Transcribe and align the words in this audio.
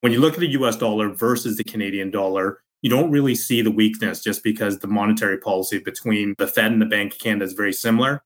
when 0.00 0.12
you 0.12 0.20
look 0.20 0.34
at 0.34 0.40
the 0.40 0.50
US 0.50 0.76
dollar 0.76 1.08
versus 1.08 1.56
the 1.56 1.64
Canadian 1.64 2.10
dollar, 2.10 2.60
you 2.82 2.90
don't 2.90 3.10
really 3.10 3.34
see 3.34 3.62
the 3.62 3.70
weakness 3.70 4.22
just 4.22 4.42
because 4.42 4.78
the 4.78 4.86
monetary 4.86 5.38
policy 5.38 5.78
between 5.78 6.34
the 6.38 6.46
Fed 6.46 6.72
and 6.72 6.82
the 6.82 6.86
Bank 6.86 7.14
of 7.14 7.18
Canada 7.18 7.44
is 7.44 7.54
very 7.54 7.72
similar. 7.72 8.22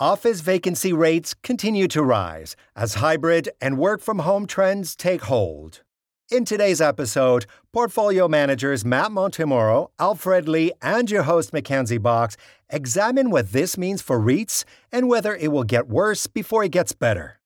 Office 0.00 0.40
vacancy 0.40 0.92
rates 0.92 1.34
continue 1.34 1.86
to 1.88 2.02
rise 2.02 2.56
as 2.76 2.94
hybrid 2.94 3.48
and 3.60 3.78
work 3.78 4.02
from 4.02 4.18
home 4.18 4.46
trends 4.46 4.96
take 4.96 5.22
hold. 5.22 5.82
In 6.30 6.46
today's 6.46 6.80
episode, 6.80 7.44
portfolio 7.70 8.28
managers 8.28 8.82
Matt 8.82 9.10
Montemurro, 9.10 9.88
Alfred 9.98 10.48
Lee, 10.48 10.72
and 10.80 11.10
your 11.10 11.24
host 11.24 11.52
Mckenzie 11.52 12.00
Box 12.00 12.38
examine 12.70 13.28
what 13.28 13.52
this 13.52 13.76
means 13.76 14.00
for 14.00 14.18
REITs 14.18 14.64
and 14.90 15.06
whether 15.06 15.36
it 15.36 15.52
will 15.52 15.64
get 15.64 15.86
worse 15.86 16.26
before 16.26 16.64
it 16.64 16.70
gets 16.70 16.92
better. 16.92 17.38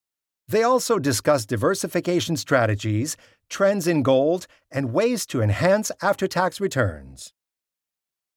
They 0.47 0.63
also 0.63 1.01
discuss 1.01 1.45
diversification 1.45 2.37
strategies, 2.37 3.17
trends 3.51 3.89
in 3.89 4.05
gold, 4.05 4.47
and 4.71 4.93
ways 4.93 5.27
to 5.27 5.43
enhance 5.43 5.91
after 6.01 6.29
tax 6.29 6.61
returns. 6.61 7.33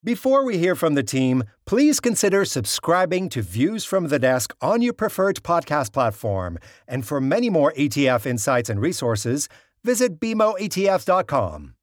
Before 0.02 0.44
we 0.44 0.58
hear 0.58 0.74
from 0.74 0.94
the 0.94 1.04
team, 1.04 1.44
please 1.64 2.00
consider 2.00 2.44
subscribing 2.44 3.28
to 3.28 3.42
Views 3.42 3.84
from 3.84 4.08
the 4.08 4.18
Desk 4.18 4.52
on 4.60 4.82
your 4.82 4.92
preferred 4.92 5.44
podcast 5.44 5.92
platform. 5.92 6.58
And 6.88 7.06
for 7.06 7.20
many 7.20 7.48
more 7.48 7.72
ETF 7.74 8.26
insights 8.26 8.68
and 8.68 8.80
resources, 8.80 9.48
visit 9.84 10.20
BMOETFs.com. 10.20 11.74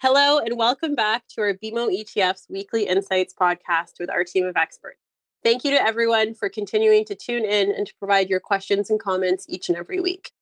Hello, 0.00 0.38
and 0.38 0.58
welcome 0.58 0.94
back 0.94 1.22
to 1.28 1.40
our 1.40 1.54
BMO 1.54 1.88
ETFs 1.88 2.50
Weekly 2.50 2.86
Insights 2.86 3.32
podcast 3.32 3.92
with 3.98 4.10
our 4.10 4.22
team 4.22 4.44
of 4.44 4.56
experts. 4.56 4.98
Thank 5.42 5.64
you 5.64 5.70
to 5.70 5.82
everyone 5.82 6.34
for 6.34 6.48
continuing 6.48 7.04
to 7.06 7.14
tune 7.14 7.44
in 7.44 7.70
and 7.70 7.86
to 7.86 7.94
provide 7.98 8.28
your 8.28 8.40
questions 8.40 8.90
and 8.90 9.00
comments 9.00 9.46
each 9.48 9.68
and 9.68 9.78
every 9.78 10.00
week. 10.00 10.32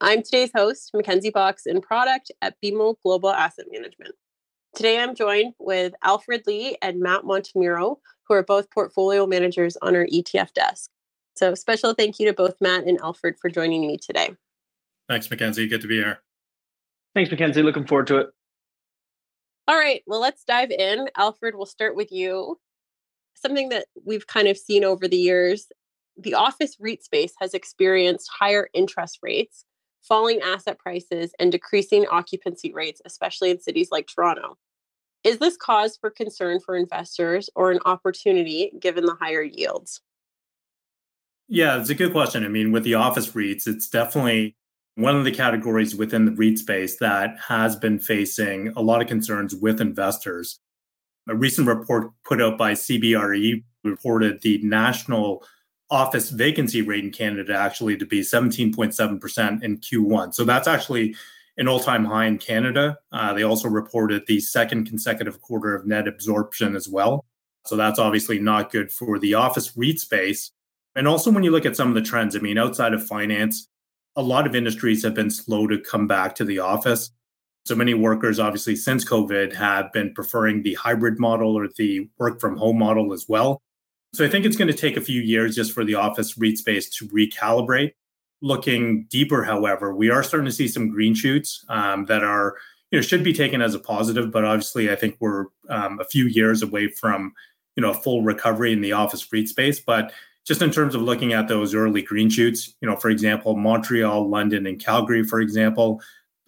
I'm 0.00 0.22
today's 0.22 0.50
host, 0.52 0.90
Mckenzie 0.92 1.32
Box 1.32 1.66
in 1.66 1.80
product 1.80 2.32
at 2.42 2.56
BMO 2.60 2.96
Global 3.02 3.30
Asset 3.30 3.66
Management. 3.70 4.16
Today, 4.74 4.98
I'm 4.98 5.14
joined 5.14 5.54
with 5.60 5.94
Alfred 6.02 6.42
Lee 6.46 6.76
and 6.82 6.98
Matt 6.98 7.22
Montemurro, 7.22 7.98
who 8.26 8.34
are 8.34 8.42
both 8.42 8.70
portfolio 8.70 9.26
managers 9.26 9.76
on 9.82 9.94
our 9.94 10.06
ETF 10.06 10.52
desk. 10.54 10.90
So, 11.36 11.54
special 11.54 11.94
thank 11.94 12.18
you 12.18 12.26
to 12.26 12.32
both 12.32 12.54
Matt 12.60 12.86
and 12.86 12.98
Alfred 13.00 13.36
for 13.40 13.50
joining 13.50 13.86
me 13.86 13.98
today. 13.98 14.34
Thanks, 15.12 15.28
Mckenzie. 15.28 15.68
Good 15.68 15.82
to 15.82 15.86
be 15.86 15.96
here. 15.96 16.22
Thanks, 17.14 17.30
Mckenzie. 17.30 17.62
Looking 17.62 17.86
forward 17.86 18.06
to 18.06 18.16
it. 18.16 18.30
All 19.68 19.76
right. 19.76 20.02
Well, 20.06 20.20
let's 20.20 20.44
dive 20.44 20.70
in. 20.70 21.08
Alfred, 21.16 21.54
we'll 21.54 21.66
start 21.66 21.94
with 21.94 22.10
you. 22.10 22.58
Something 23.34 23.68
that 23.68 23.86
we've 24.04 24.26
kind 24.26 24.48
of 24.48 24.56
seen 24.56 24.84
over 24.84 25.06
the 25.06 25.16
years 25.16 25.66
the 26.16 26.34
office 26.34 26.76
REIT 26.78 27.02
space 27.02 27.32
has 27.40 27.54
experienced 27.54 28.30
higher 28.38 28.68
interest 28.74 29.18
rates 29.22 29.64
falling 30.02 30.40
asset 30.40 30.78
prices, 30.78 31.32
and 31.38 31.52
decreasing 31.52 32.06
occupancy 32.10 32.72
rates, 32.72 33.00
especially 33.04 33.50
in 33.50 33.60
cities 33.60 33.88
like 33.90 34.08
Toronto. 34.08 34.58
Is 35.24 35.38
this 35.38 35.56
cause 35.56 35.96
for 35.96 36.10
concern 36.10 36.58
for 36.58 36.76
investors 36.76 37.48
or 37.54 37.70
an 37.70 37.78
opportunity 37.86 38.72
given 38.80 39.06
the 39.06 39.16
higher 39.20 39.42
yields? 39.42 40.00
Yeah, 41.48 41.80
it's 41.80 41.90
a 41.90 41.94
good 41.94 42.12
question. 42.12 42.44
I 42.44 42.48
mean, 42.48 42.72
with 42.72 42.82
the 42.82 42.94
office 42.94 43.28
REITs, 43.28 43.66
it's 43.66 43.88
definitely 43.88 44.56
one 44.96 45.16
of 45.16 45.24
the 45.24 45.32
categories 45.32 45.94
within 45.94 46.24
the 46.24 46.32
REIT 46.32 46.58
space 46.58 46.96
that 46.98 47.38
has 47.48 47.76
been 47.76 47.98
facing 47.98 48.68
a 48.76 48.82
lot 48.82 49.00
of 49.00 49.08
concerns 49.08 49.54
with 49.54 49.80
investors. 49.80 50.60
A 51.28 51.34
recent 51.34 51.66
report 51.66 52.10
put 52.24 52.42
out 52.42 52.58
by 52.58 52.72
CBRE 52.72 53.64
reported 53.84 54.42
the 54.42 54.60
national 54.62 55.44
office 55.90 56.30
vacancy 56.30 56.82
rate 56.82 57.04
in 57.04 57.10
Canada 57.10 57.54
actually 57.54 57.96
to 57.96 58.06
be 58.06 58.20
17.7% 58.20 59.62
in 59.62 59.78
Q1. 59.78 60.34
So 60.34 60.44
that's 60.44 60.68
actually 60.68 61.14
an 61.58 61.68
all 61.68 61.80
time 61.80 62.04
high 62.04 62.26
in 62.26 62.38
Canada. 62.38 62.98
Uh, 63.12 63.34
they 63.34 63.42
also 63.42 63.68
reported 63.68 64.22
the 64.26 64.40
second 64.40 64.86
consecutive 64.86 65.40
quarter 65.40 65.74
of 65.74 65.86
net 65.86 66.08
absorption 66.08 66.74
as 66.74 66.88
well. 66.88 67.24
So 67.66 67.76
that's 67.76 67.98
obviously 67.98 68.38
not 68.38 68.72
good 68.72 68.90
for 68.90 69.18
the 69.18 69.34
office 69.34 69.76
REIT 69.76 70.00
space. 70.00 70.50
And 70.94 71.08
also, 71.08 71.30
when 71.30 71.42
you 71.42 71.50
look 71.50 71.64
at 71.64 71.76
some 71.76 71.88
of 71.88 71.94
the 71.94 72.02
trends, 72.02 72.36
I 72.36 72.40
mean, 72.40 72.58
outside 72.58 72.92
of 72.92 73.06
finance, 73.06 73.68
a 74.16 74.22
lot 74.22 74.46
of 74.46 74.54
industries 74.54 75.02
have 75.02 75.14
been 75.14 75.30
slow 75.30 75.66
to 75.66 75.78
come 75.78 76.06
back 76.06 76.34
to 76.36 76.44
the 76.44 76.58
office. 76.58 77.10
So 77.64 77.74
many 77.74 77.94
workers, 77.94 78.40
obviously, 78.40 78.74
since 78.76 79.04
COVID, 79.04 79.54
have 79.54 79.92
been 79.92 80.12
preferring 80.14 80.62
the 80.62 80.74
hybrid 80.74 81.18
model 81.18 81.56
or 81.56 81.68
the 81.76 82.08
work 82.18 82.40
from 82.40 82.56
home 82.56 82.78
model 82.78 83.12
as 83.12 83.26
well. 83.28 83.62
So 84.14 84.24
I 84.24 84.28
think 84.28 84.44
it's 84.44 84.56
going 84.56 84.70
to 84.70 84.76
take 84.76 84.96
a 84.96 85.00
few 85.00 85.22
years 85.22 85.54
just 85.54 85.72
for 85.72 85.84
the 85.84 85.94
office 85.94 86.36
REIT 86.36 86.58
space 86.58 86.90
to 86.96 87.08
recalibrate. 87.08 87.92
Looking 88.42 89.06
deeper, 89.08 89.44
however, 89.44 89.94
we 89.94 90.10
are 90.10 90.24
starting 90.24 90.46
to 90.46 90.52
see 90.52 90.66
some 90.68 90.90
green 90.90 91.14
shoots 91.14 91.64
um, 91.68 92.06
that 92.06 92.24
are, 92.24 92.56
you 92.90 92.98
know, 92.98 93.02
should 93.02 93.22
be 93.22 93.32
taken 93.32 93.62
as 93.62 93.74
a 93.74 93.78
positive. 93.78 94.32
But 94.32 94.44
obviously, 94.44 94.90
I 94.90 94.96
think 94.96 95.16
we're 95.20 95.46
um, 95.70 96.00
a 96.00 96.04
few 96.04 96.26
years 96.26 96.62
away 96.62 96.88
from, 96.88 97.32
you 97.76 97.82
know, 97.82 97.90
a 97.90 97.94
full 97.94 98.22
recovery 98.22 98.72
in 98.72 98.80
the 98.80 98.92
office 98.92 99.32
REIT 99.32 99.48
space. 99.48 99.78
But 99.80 100.12
just 100.46 100.62
in 100.62 100.70
terms 100.70 100.94
of 100.94 101.02
looking 101.02 101.32
at 101.32 101.48
those 101.48 101.74
early 101.74 102.02
green 102.02 102.28
shoots, 102.28 102.74
you 102.80 102.88
know, 102.88 102.96
for 102.96 103.10
example, 103.10 103.56
Montreal, 103.56 104.28
London, 104.28 104.66
and 104.66 104.82
Calgary, 104.82 105.22
for 105.22 105.40
example, 105.40 106.00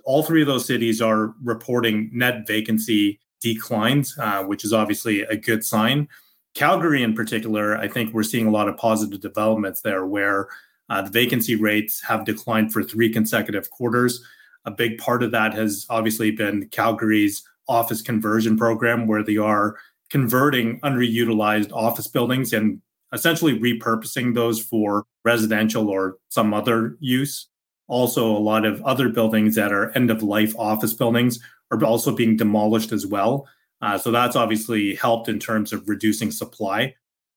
all 0.04 0.22
three 0.22 0.42
of 0.42 0.48
those 0.48 0.66
cities 0.66 1.00
are 1.00 1.34
reporting 1.42 2.10
net 2.12 2.46
vacancy 2.46 3.20
declines, 3.40 4.16
uh, 4.18 4.42
which 4.42 4.64
is 4.64 4.72
obviously 4.72 5.22
a 5.22 5.36
good 5.36 5.64
sign. 5.64 6.08
Calgary, 6.54 7.02
in 7.02 7.14
particular, 7.14 7.76
I 7.76 7.88
think 7.88 8.12
we're 8.12 8.22
seeing 8.22 8.46
a 8.46 8.50
lot 8.50 8.68
of 8.68 8.76
positive 8.76 9.20
developments 9.20 9.80
there 9.80 10.06
where 10.06 10.48
uh, 10.88 11.02
the 11.02 11.10
vacancy 11.10 11.56
rates 11.56 12.02
have 12.02 12.24
declined 12.24 12.72
for 12.72 12.82
three 12.82 13.10
consecutive 13.12 13.70
quarters. 13.70 14.22
A 14.64 14.70
big 14.70 14.98
part 14.98 15.22
of 15.22 15.30
that 15.32 15.54
has 15.54 15.86
obviously 15.90 16.30
been 16.30 16.68
Calgary's 16.68 17.42
office 17.68 18.02
conversion 18.02 18.56
program, 18.56 19.06
where 19.06 19.22
they 19.22 19.36
are 19.36 19.76
converting 20.10 20.80
underutilized 20.80 21.72
office 21.72 22.06
buildings 22.06 22.52
and 22.52 22.80
essentially 23.12 23.58
repurposing 23.58 24.34
those 24.34 24.60
for 24.60 25.04
residential 25.24 25.88
or 25.88 26.16
some 26.28 26.52
other 26.52 26.96
use. 27.00 27.48
Also, 27.86 28.26
a 28.26 28.38
lot 28.38 28.64
of 28.64 28.82
other 28.82 29.08
buildings 29.08 29.54
that 29.54 29.72
are 29.72 29.90
end 29.90 30.10
of 30.10 30.22
life 30.22 30.54
office 30.58 30.92
buildings 30.92 31.38
are 31.70 31.82
also 31.84 32.14
being 32.14 32.36
demolished 32.36 32.92
as 32.92 33.06
well. 33.06 33.46
Uh, 33.82 33.98
so 33.98 34.10
that's 34.10 34.36
obviously 34.36 34.94
helped 34.94 35.28
in 35.28 35.38
terms 35.38 35.72
of 35.72 35.88
reducing 35.88 36.30
supply. 36.30 36.94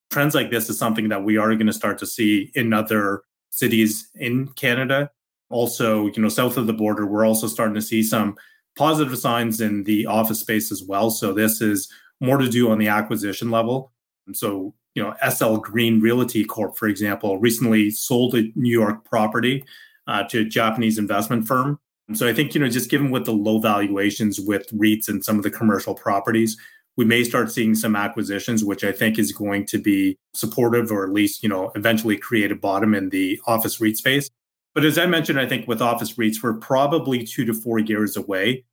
Trends 0.09 0.33
like 0.33 0.49
this 0.49 0.69
is 0.69 0.79
something 0.79 1.09
that 1.09 1.23
we 1.23 1.37
are 1.37 1.53
going 1.55 1.67
to 1.67 1.73
start 1.73 1.97
to 1.97 2.07
see 2.07 2.51
in 2.55 2.71
other 2.71 3.23
cities 3.49 4.09
in 4.15 4.47
Canada. 4.49 5.11
Also, 5.49 6.07
you 6.07 6.21
know, 6.21 6.29
south 6.29 6.57
of 6.57 6.67
the 6.67 6.73
border, 6.73 7.05
we're 7.05 7.25
also 7.25 7.47
starting 7.47 7.75
to 7.75 7.81
see 7.81 8.03
some 8.03 8.37
positive 8.77 9.17
signs 9.17 9.59
in 9.59 9.83
the 9.83 10.05
office 10.05 10.39
space 10.39 10.71
as 10.71 10.83
well. 10.83 11.09
So 11.09 11.33
this 11.33 11.61
is 11.61 11.91
more 12.21 12.37
to 12.37 12.47
do 12.47 12.71
on 12.71 12.77
the 12.77 12.87
acquisition 12.87 13.51
level. 13.51 13.91
So, 14.33 14.73
you 14.97 15.03
know, 15.03 15.15
SL 15.29 15.57
Green 15.57 16.01
Realty 16.01 16.43
Corp, 16.43 16.75
for 16.75 16.87
example, 16.87 17.39
recently 17.39 17.91
sold 17.91 18.35
a 18.35 18.51
New 18.55 18.71
York 18.71 19.05
property 19.05 19.63
uh, 20.07 20.23
to 20.25 20.41
a 20.41 20.43
Japanese 20.43 20.97
investment 20.97 21.47
firm 21.47 21.79
so 22.13 22.27
I 22.27 22.33
think, 22.33 22.55
you 22.55 22.61
know, 22.61 22.69
just 22.69 22.89
given 22.89 23.11
with 23.11 23.25
the 23.25 23.33
low 23.33 23.59
valuations 23.59 24.39
with 24.39 24.69
REITs 24.71 25.09
and 25.09 25.23
some 25.23 25.37
of 25.37 25.43
the 25.43 25.51
commercial 25.51 25.93
properties, 25.93 26.57
we 26.95 27.03
may 27.03 27.23
start 27.23 27.51
seeing 27.51 27.75
some 27.75 27.95
acquisitions, 27.95 28.63
which 28.63 28.83
I 28.83 28.93
think 28.93 29.19
is 29.19 29.31
going 29.33 29.65
to 29.67 29.77
be 29.77 30.17
supportive 30.33 30.89
or 30.89 31.03
at 31.03 31.11
least, 31.11 31.43
you 31.43 31.49
know, 31.49 31.71
eventually 31.75 32.17
create 32.17 32.51
a 32.51 32.55
bottom 32.55 32.95
in 32.95 33.09
the 33.09 33.39
office 33.45 33.81
REIT 33.81 33.97
space. 33.97 34.29
But 34.73 34.85
as 34.85 34.97
I 34.97 35.05
mentioned, 35.05 35.39
I 35.39 35.47
think 35.47 35.67
with 35.67 35.81
office 35.81 36.13
REITs, 36.13 36.41
we're 36.41 36.53
probably 36.53 37.25
two 37.25 37.43
to 37.45 37.53
four 37.53 37.79
years 37.79 38.15
away. 38.15 38.63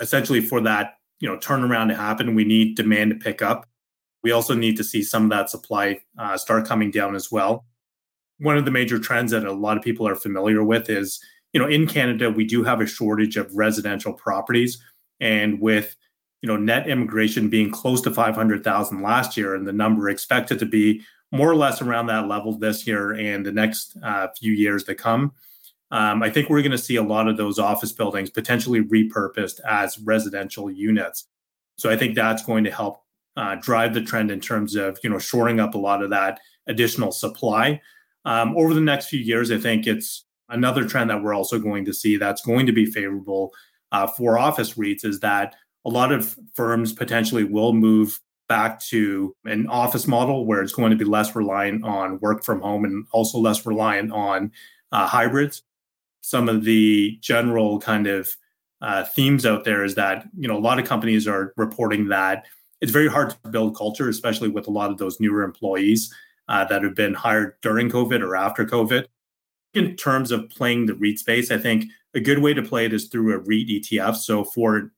Essentially, 0.00 0.40
for 0.40 0.60
that, 0.62 0.94
you 1.20 1.28
know, 1.28 1.36
turnaround 1.36 1.88
to 1.88 1.94
happen, 1.94 2.34
we 2.34 2.44
need 2.44 2.74
demand 2.74 3.12
to 3.12 3.16
pick 3.16 3.42
up. 3.42 3.66
We 4.22 4.30
also 4.30 4.54
need 4.54 4.76
to 4.76 4.84
see 4.84 5.02
some 5.02 5.24
of 5.24 5.30
that 5.30 5.50
supply 5.50 6.00
uh, 6.18 6.36
start 6.36 6.66
coming 6.66 6.90
down 6.90 7.14
as 7.14 7.30
well. 7.30 7.64
One 8.38 8.56
of 8.56 8.64
the 8.64 8.70
major 8.70 8.98
trends 8.98 9.32
that 9.32 9.44
a 9.44 9.52
lot 9.52 9.76
of 9.76 9.82
people 9.82 10.06
are 10.06 10.16
familiar 10.16 10.62
with 10.64 10.88
is 10.90 11.20
you 11.52 11.60
know, 11.60 11.66
in 11.66 11.86
Canada, 11.86 12.30
we 12.30 12.44
do 12.44 12.64
have 12.64 12.80
a 12.80 12.86
shortage 12.86 13.36
of 13.36 13.54
residential 13.54 14.12
properties. 14.12 14.82
And 15.20 15.60
with, 15.60 15.94
you 16.40 16.48
know, 16.48 16.56
net 16.56 16.88
immigration 16.88 17.48
being 17.48 17.70
close 17.70 18.00
to 18.02 18.10
500,000 18.10 19.02
last 19.02 19.36
year 19.36 19.54
and 19.54 19.66
the 19.66 19.72
number 19.72 20.08
expected 20.08 20.58
to 20.58 20.66
be 20.66 21.02
more 21.30 21.50
or 21.50 21.56
less 21.56 21.80
around 21.80 22.06
that 22.06 22.26
level 22.26 22.58
this 22.58 22.86
year 22.86 23.12
and 23.12 23.46
the 23.46 23.52
next 23.52 23.96
uh, 24.02 24.28
few 24.38 24.52
years 24.52 24.84
to 24.84 24.94
come, 24.94 25.32
um, 25.90 26.22
I 26.22 26.30
think 26.30 26.48
we're 26.48 26.62
going 26.62 26.72
to 26.72 26.78
see 26.78 26.96
a 26.96 27.02
lot 27.02 27.28
of 27.28 27.36
those 27.36 27.58
office 27.58 27.92
buildings 27.92 28.30
potentially 28.30 28.82
repurposed 28.82 29.60
as 29.66 29.98
residential 29.98 30.70
units. 30.70 31.26
So 31.76 31.90
I 31.90 31.96
think 31.96 32.14
that's 32.14 32.44
going 32.44 32.64
to 32.64 32.70
help 32.70 33.01
uh, 33.36 33.56
drive 33.56 33.94
the 33.94 34.02
trend 34.02 34.30
in 34.30 34.40
terms 34.40 34.74
of, 34.74 34.98
you 35.02 35.10
know, 35.10 35.18
shoring 35.18 35.60
up 35.60 35.74
a 35.74 35.78
lot 35.78 36.02
of 36.02 36.10
that 36.10 36.40
additional 36.66 37.12
supply. 37.12 37.80
Um, 38.24 38.56
over 38.56 38.74
the 38.74 38.80
next 38.80 39.06
few 39.06 39.20
years, 39.20 39.50
I 39.50 39.58
think 39.58 39.86
it's 39.86 40.24
another 40.48 40.86
trend 40.86 41.10
that 41.10 41.22
we're 41.22 41.34
also 41.34 41.58
going 41.58 41.84
to 41.86 41.94
see 41.94 42.16
that's 42.16 42.42
going 42.42 42.66
to 42.66 42.72
be 42.72 42.86
favorable 42.86 43.52
uh, 43.90 44.06
for 44.06 44.38
office 44.38 44.74
REITs 44.74 45.04
is 45.04 45.20
that 45.20 45.54
a 45.84 45.90
lot 45.90 46.12
of 46.12 46.36
firms 46.54 46.92
potentially 46.92 47.44
will 47.44 47.72
move 47.72 48.20
back 48.48 48.80
to 48.80 49.34
an 49.44 49.66
office 49.68 50.06
model 50.06 50.46
where 50.46 50.62
it's 50.62 50.72
going 50.72 50.90
to 50.90 50.96
be 50.96 51.04
less 51.04 51.34
reliant 51.34 51.84
on 51.84 52.18
work 52.20 52.44
from 52.44 52.60
home 52.60 52.84
and 52.84 53.06
also 53.12 53.38
less 53.38 53.64
reliant 53.64 54.12
on 54.12 54.52
uh, 54.92 55.06
hybrids. 55.06 55.62
Some 56.20 56.48
of 56.48 56.64
the 56.64 57.18
general 57.20 57.78
kind 57.80 58.06
of 58.06 58.28
uh, 58.80 59.04
themes 59.04 59.46
out 59.46 59.64
there 59.64 59.84
is 59.84 59.94
that 59.94 60.26
you 60.36 60.48
know 60.48 60.56
a 60.56 60.60
lot 60.60 60.78
of 60.78 60.86
companies 60.86 61.26
are 61.28 61.52
reporting 61.56 62.08
that 62.08 62.44
it's 62.82 62.92
very 62.92 63.08
hard 63.08 63.30
to 63.30 63.50
build 63.50 63.76
culture, 63.76 64.08
especially 64.08 64.48
with 64.48 64.66
a 64.66 64.70
lot 64.70 64.90
of 64.90 64.98
those 64.98 65.20
newer 65.20 65.44
employees 65.44 66.12
uh, 66.48 66.64
that 66.64 66.82
have 66.82 66.96
been 66.96 67.14
hired 67.14 67.54
during 67.62 67.88
COVID 67.88 68.20
or 68.20 68.34
after 68.34 68.66
COVID. 68.66 69.06
In 69.72 69.96
terms 69.96 70.32
of 70.32 70.50
playing 70.50 70.86
the 70.86 70.94
REIT 70.94 71.18
space, 71.18 71.50
I 71.50 71.58
think 71.58 71.86
a 72.12 72.20
good 72.20 72.40
way 72.40 72.52
to 72.52 72.60
play 72.60 72.84
it 72.84 72.92
is 72.92 73.06
through 73.06 73.32
a 73.32 73.38
REIT 73.38 73.68
ETF. 73.68 74.16
So 74.16 74.44
for 74.44 74.92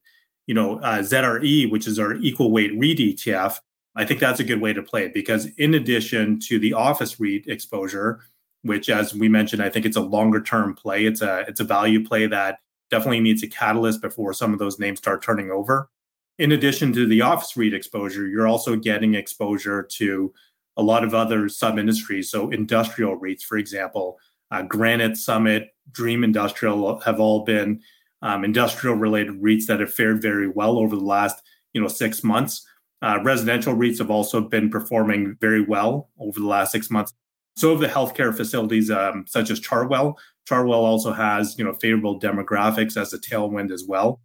you 0.46 0.54
know 0.54 0.80
uh, 0.80 1.00
ZRE, 1.00 1.70
which 1.70 1.86
is 1.86 1.98
our 1.98 2.14
equal 2.14 2.50
weight 2.50 2.72
REIT 2.76 2.98
ETF, 2.98 3.60
I 3.94 4.04
think 4.04 4.18
that's 4.18 4.40
a 4.40 4.44
good 4.44 4.60
way 4.60 4.72
to 4.72 4.82
play 4.82 5.04
it 5.04 5.14
because 5.14 5.46
in 5.58 5.74
addition 5.74 6.40
to 6.48 6.58
the 6.58 6.72
office 6.72 7.20
REIT 7.20 7.46
exposure, 7.46 8.20
which 8.62 8.88
as 8.88 9.14
we 9.14 9.28
mentioned, 9.28 9.62
I 9.62 9.68
think 9.68 9.84
it's 9.84 9.96
a 9.96 10.00
longer 10.00 10.42
term 10.42 10.74
play. 10.74 11.04
It's 11.04 11.20
a 11.20 11.44
it's 11.46 11.60
a 11.60 11.64
value 11.64 12.04
play 12.04 12.26
that 12.28 12.60
definitely 12.90 13.20
needs 13.20 13.42
a 13.42 13.48
catalyst 13.48 14.00
before 14.00 14.32
some 14.32 14.54
of 14.54 14.58
those 14.58 14.78
names 14.78 14.98
start 14.98 15.22
turning 15.22 15.50
over. 15.50 15.90
In 16.38 16.52
addition 16.52 16.92
to 16.94 17.06
the 17.06 17.20
office 17.20 17.56
REIT 17.56 17.74
exposure, 17.74 18.26
you're 18.26 18.48
also 18.48 18.76
getting 18.76 19.14
exposure 19.14 19.86
to 19.92 20.32
a 20.76 20.82
lot 20.82 21.04
of 21.04 21.14
other 21.14 21.48
sub 21.48 21.78
industries. 21.78 22.30
So 22.30 22.50
industrial 22.50 23.18
REITs, 23.20 23.42
for 23.42 23.56
example, 23.56 24.18
uh, 24.50 24.62
Granite, 24.62 25.16
Summit, 25.16 25.68
Dream 25.92 26.24
Industrial 26.24 26.98
have 27.00 27.20
all 27.20 27.44
been 27.44 27.80
um, 28.22 28.44
industrial 28.44 28.96
related 28.96 29.40
REITs 29.40 29.66
that 29.66 29.80
have 29.80 29.92
fared 29.92 30.20
very 30.20 30.48
well 30.48 30.78
over 30.78 30.96
the 30.96 31.04
last 31.04 31.42
you 31.72 31.80
know 31.80 31.88
six 31.88 32.24
months. 32.24 32.66
Uh, 33.02 33.20
residential 33.22 33.74
REITs 33.74 33.98
have 33.98 34.10
also 34.10 34.40
been 34.40 34.70
performing 34.70 35.36
very 35.40 35.62
well 35.62 36.10
over 36.18 36.40
the 36.40 36.46
last 36.46 36.72
six 36.72 36.90
months. 36.90 37.12
So 37.56 37.70
have 37.70 37.80
the 37.80 37.86
healthcare 37.86 38.34
facilities 38.34 38.90
um, 38.90 39.26
such 39.28 39.50
as 39.50 39.60
Chartwell. 39.60 40.16
Chartwell 40.48 40.82
also 40.82 41.12
has 41.12 41.56
you 41.58 41.64
know 41.64 41.74
favorable 41.74 42.18
demographics 42.18 42.96
as 42.96 43.12
a 43.12 43.18
tailwind 43.18 43.70
as 43.70 43.84
well. 43.86 44.20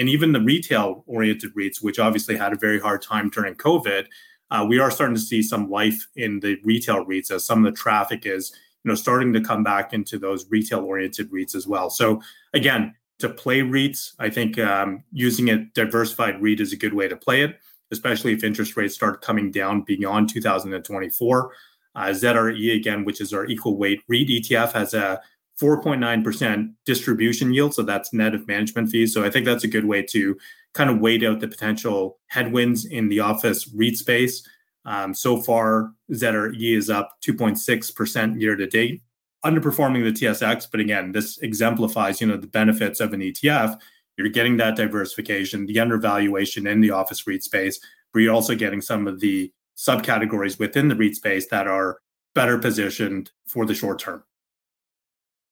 And 0.00 0.08
even 0.08 0.32
the 0.32 0.40
retail 0.40 1.04
oriented 1.06 1.54
REITs, 1.54 1.82
which 1.82 1.98
obviously 1.98 2.34
had 2.34 2.54
a 2.54 2.56
very 2.56 2.80
hard 2.80 3.02
time 3.02 3.28
during 3.28 3.54
COVID, 3.54 4.06
uh, 4.50 4.64
we 4.66 4.78
are 4.78 4.90
starting 4.90 5.14
to 5.14 5.20
see 5.20 5.42
some 5.42 5.68
life 5.68 6.08
in 6.16 6.40
the 6.40 6.56
retail 6.64 7.04
REITs 7.04 7.30
as 7.30 7.44
some 7.44 7.62
of 7.62 7.70
the 7.70 7.78
traffic 7.78 8.24
is 8.24 8.50
you 8.82 8.88
know 8.88 8.94
starting 8.94 9.30
to 9.34 9.42
come 9.42 9.62
back 9.62 9.92
into 9.92 10.18
those 10.18 10.46
retail 10.50 10.80
oriented 10.80 11.30
REITs 11.30 11.54
as 11.54 11.66
well. 11.66 11.90
So 11.90 12.22
again, 12.54 12.94
to 13.18 13.28
play 13.28 13.60
REITs, 13.60 14.14
I 14.18 14.30
think 14.30 14.58
um, 14.58 15.04
using 15.12 15.50
a 15.50 15.66
diversified 15.74 16.40
REIT 16.40 16.60
is 16.60 16.72
a 16.72 16.78
good 16.78 16.94
way 16.94 17.06
to 17.06 17.16
play 17.18 17.42
it, 17.42 17.58
especially 17.90 18.32
if 18.32 18.42
interest 18.42 18.78
rates 18.78 18.94
start 18.94 19.20
coming 19.20 19.50
down 19.50 19.82
beyond 19.82 20.30
2024. 20.30 21.52
Uh, 21.94 22.00
ZRE 22.06 22.74
again, 22.74 23.04
which 23.04 23.20
is 23.20 23.34
our 23.34 23.44
equal 23.44 23.76
weight 23.76 24.00
REIT 24.08 24.28
ETF, 24.28 24.72
has 24.72 24.94
a 24.94 25.20
4.9% 25.60 26.72
distribution 26.86 27.52
yield. 27.52 27.74
So 27.74 27.82
that's 27.82 28.12
net 28.12 28.34
of 28.34 28.46
management 28.46 28.90
fees. 28.90 29.12
So 29.12 29.24
I 29.24 29.30
think 29.30 29.44
that's 29.44 29.64
a 29.64 29.68
good 29.68 29.84
way 29.84 30.02
to 30.10 30.36
kind 30.72 30.88
of 30.88 31.00
wait 31.00 31.24
out 31.24 31.40
the 31.40 31.48
potential 31.48 32.18
headwinds 32.28 32.84
in 32.84 33.08
the 33.08 33.20
office 33.20 33.68
REIT 33.74 33.96
space. 33.96 34.46
Um, 34.84 35.12
so 35.12 35.36
far, 35.36 35.92
ZRE 36.12 36.76
is 36.76 36.88
up 36.88 37.16
2.6% 37.26 38.40
year 38.40 38.56
to 38.56 38.66
date, 38.66 39.02
underperforming 39.44 40.04
the 40.04 40.26
TSX. 40.26 40.68
But 40.70 40.80
again, 40.80 41.12
this 41.12 41.38
exemplifies, 41.38 42.20
you 42.20 42.26
know, 42.26 42.36
the 42.36 42.46
benefits 42.46 43.00
of 43.00 43.12
an 43.12 43.20
ETF. 43.20 43.78
You're 44.16 44.28
getting 44.28 44.56
that 44.58 44.76
diversification, 44.76 45.66
the 45.66 45.80
undervaluation 45.80 46.66
in 46.66 46.80
the 46.80 46.90
office 46.90 47.26
REIT 47.26 47.42
space, 47.42 47.80
but 48.12 48.20
you're 48.20 48.34
also 48.34 48.54
getting 48.54 48.80
some 48.80 49.06
of 49.06 49.20
the 49.20 49.52
subcategories 49.76 50.58
within 50.58 50.88
the 50.88 50.96
REIT 50.96 51.16
space 51.16 51.48
that 51.48 51.66
are 51.66 51.98
better 52.34 52.58
positioned 52.58 53.30
for 53.46 53.66
the 53.66 53.74
short 53.74 53.98
term. 53.98 54.22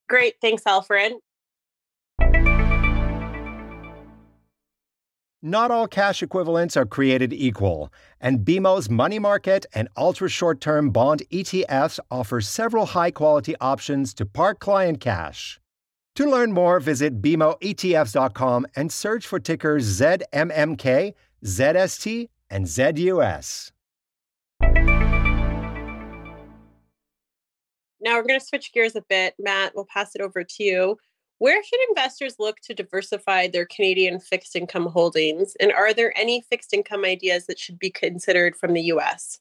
Great. 0.09 0.35
Thanks, 0.41 0.63
Alfred. 0.67 1.13
Not 5.41 5.71
all 5.71 5.87
cash 5.87 6.21
equivalents 6.21 6.77
are 6.77 6.85
created 6.85 7.33
equal, 7.33 7.93
and 8.21 8.41
BMO's 8.41 8.91
money 8.91 9.21
market 9.21 9.67
and 9.73 9.89
ultra 9.97 10.29
short 10.29 10.61
term 10.61 10.91
bond 10.91 11.23
ETFs 11.31 12.01
offer 12.11 12.41
several 12.41 12.87
high 12.87 13.13
quality 13.13 13.55
options 13.61 14.13
to 14.15 14.27
park 14.27 14.59
client 14.59 15.01
cash. 15.01 15.61
To 16.17 16.29
learn 16.29 16.53
more, 16.53 16.81
visit 16.81 17.23
BMOETFs.com 17.23 18.67
and 18.75 18.91
search 18.91 19.25
for 19.25 19.39
tickers 19.39 20.01
ZMMK, 20.01 21.15
ZST, 21.45 22.29
and 22.51 22.67
ZUS. 22.67 23.71
Now 28.01 28.17
we're 28.17 28.27
going 28.27 28.41
to 28.41 28.47
switch 28.47 28.73
gears 28.73 28.97
a 28.97 29.05
bit. 29.09 29.35
Matt, 29.39 29.73
we'll 29.75 29.87
pass 29.87 30.15
it 30.15 30.21
over 30.21 30.45
to 30.45 30.63
you. 30.63 30.97
Where 31.39 31.63
should 31.63 31.81
investors 31.89 32.35
look 32.39 32.57
to 32.65 32.75
diversify 32.75 33.47
their 33.49 33.67
Canadian 33.67 34.19
fixed 34.19 34.57
income 34.57 34.87
holdings? 34.87 35.55
And 35.61 35.73
are 35.73 35.95
there 35.95 36.17
any 36.19 36.43
fixed 36.51 36.75
income 36.75 37.05
ideas 37.05 37.47
that 37.47 37.59
should 37.59 37.79
be 37.79 37.91
considered 37.91 38.57
from 38.57 38.73
the 38.73 38.83
US? 38.83 39.39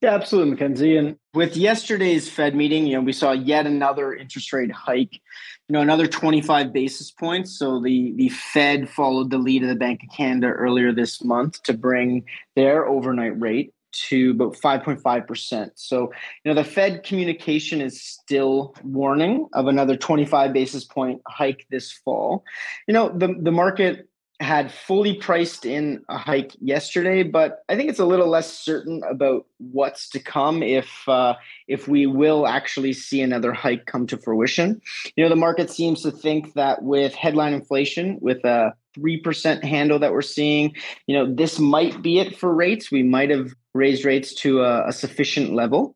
Yeah, 0.00 0.14
absolutely, 0.14 0.56
Mckenzie. 0.56 0.98
And 0.98 1.16
with 1.34 1.58
yesterday's 1.58 2.26
Fed 2.26 2.54
meeting, 2.54 2.86
you 2.86 2.96
know, 2.96 3.02
we 3.02 3.12
saw 3.12 3.32
yet 3.32 3.66
another 3.66 4.14
interest 4.14 4.50
rate 4.52 4.72
hike, 4.72 5.12
you 5.12 5.74
know, 5.74 5.80
another 5.80 6.06
25 6.06 6.72
basis 6.72 7.10
points. 7.10 7.58
So 7.58 7.80
the 7.82 8.14
the 8.16 8.30
Fed 8.30 8.88
followed 8.88 9.30
the 9.30 9.36
lead 9.36 9.62
of 9.62 9.68
the 9.68 9.74
Bank 9.74 10.02
of 10.02 10.16
Canada 10.16 10.46
earlier 10.46 10.90
this 10.92 11.22
month 11.22 11.62
to 11.64 11.74
bring 11.74 12.24
their 12.56 12.86
overnight 12.86 13.38
rate 13.38 13.74
to 13.92 14.32
about 14.32 14.54
5.5%. 14.54 15.70
So, 15.74 16.12
you 16.44 16.52
know, 16.52 16.54
the 16.54 16.68
Fed 16.68 17.02
communication 17.04 17.80
is 17.80 18.00
still 18.00 18.74
warning 18.84 19.48
of 19.52 19.66
another 19.66 19.96
25 19.96 20.52
basis 20.52 20.84
point 20.84 21.22
hike 21.26 21.66
this 21.70 21.90
fall. 21.92 22.44
You 22.86 22.94
know, 22.94 23.08
the, 23.08 23.34
the 23.40 23.52
market 23.52 24.09
had 24.40 24.72
fully 24.72 25.14
priced 25.14 25.66
in 25.66 26.02
a 26.08 26.16
hike 26.16 26.56
yesterday, 26.60 27.22
but 27.22 27.62
I 27.68 27.76
think 27.76 27.90
it's 27.90 27.98
a 27.98 28.06
little 28.06 28.28
less 28.28 28.50
certain 28.50 29.02
about 29.08 29.44
what's 29.58 30.08
to 30.10 30.18
come 30.18 30.62
if 30.62 31.06
uh, 31.06 31.34
if 31.68 31.86
we 31.86 32.06
will 32.06 32.46
actually 32.46 32.94
see 32.94 33.20
another 33.20 33.52
hike 33.52 33.84
come 33.84 34.06
to 34.06 34.16
fruition. 34.16 34.80
You 35.14 35.24
know, 35.24 35.28
the 35.28 35.36
market 35.36 35.70
seems 35.70 36.02
to 36.02 36.10
think 36.10 36.54
that 36.54 36.82
with 36.82 37.14
headline 37.14 37.52
inflation, 37.52 38.18
with 38.22 38.42
a 38.44 38.72
three 38.94 39.20
percent 39.20 39.62
handle 39.62 39.98
that 39.98 40.12
we're 40.12 40.22
seeing, 40.22 40.74
you 41.06 41.14
know, 41.14 41.32
this 41.32 41.58
might 41.58 42.00
be 42.00 42.18
it 42.18 42.38
for 42.38 42.54
rates. 42.54 42.90
We 42.90 43.02
might 43.02 43.28
have 43.28 43.50
raised 43.74 44.06
rates 44.06 44.34
to 44.36 44.62
a, 44.62 44.88
a 44.88 44.92
sufficient 44.92 45.52
level. 45.52 45.94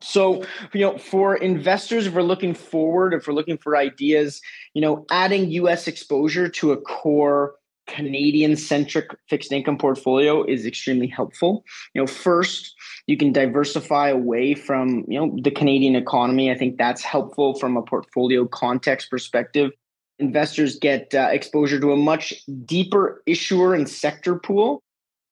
So, 0.00 0.44
you 0.74 0.82
know, 0.82 0.98
for 0.98 1.34
investors, 1.34 2.06
if 2.06 2.12
we're 2.12 2.22
looking 2.22 2.54
forward, 2.54 3.14
if 3.14 3.26
we're 3.26 3.34
looking 3.34 3.56
for 3.56 3.74
ideas, 3.74 4.40
you 4.74 4.82
know, 4.82 5.06
adding 5.10 5.50
US 5.50 5.88
exposure 5.88 6.48
to 6.48 6.72
a 6.72 6.76
core 6.76 7.54
Canadian 7.86 8.56
centric 8.56 9.10
fixed 9.28 9.52
income 9.52 9.78
portfolio 9.78 10.42
is 10.44 10.66
extremely 10.66 11.06
helpful. 11.06 11.64
You 11.94 12.02
know, 12.02 12.06
first, 12.06 12.74
you 13.06 13.16
can 13.16 13.32
diversify 13.32 14.08
away 14.08 14.54
from, 14.54 15.04
you 15.08 15.18
know, 15.18 15.36
the 15.42 15.50
Canadian 15.50 15.96
economy. 15.96 16.50
I 16.50 16.56
think 16.56 16.78
that's 16.78 17.02
helpful 17.02 17.58
from 17.58 17.76
a 17.76 17.82
portfolio 17.82 18.46
context 18.46 19.10
perspective. 19.10 19.70
Investors 20.18 20.78
get 20.78 21.14
uh, 21.14 21.28
exposure 21.30 21.80
to 21.80 21.92
a 21.92 21.96
much 21.96 22.32
deeper 22.64 23.22
issuer 23.26 23.74
and 23.74 23.88
sector 23.88 24.36
pool 24.38 24.82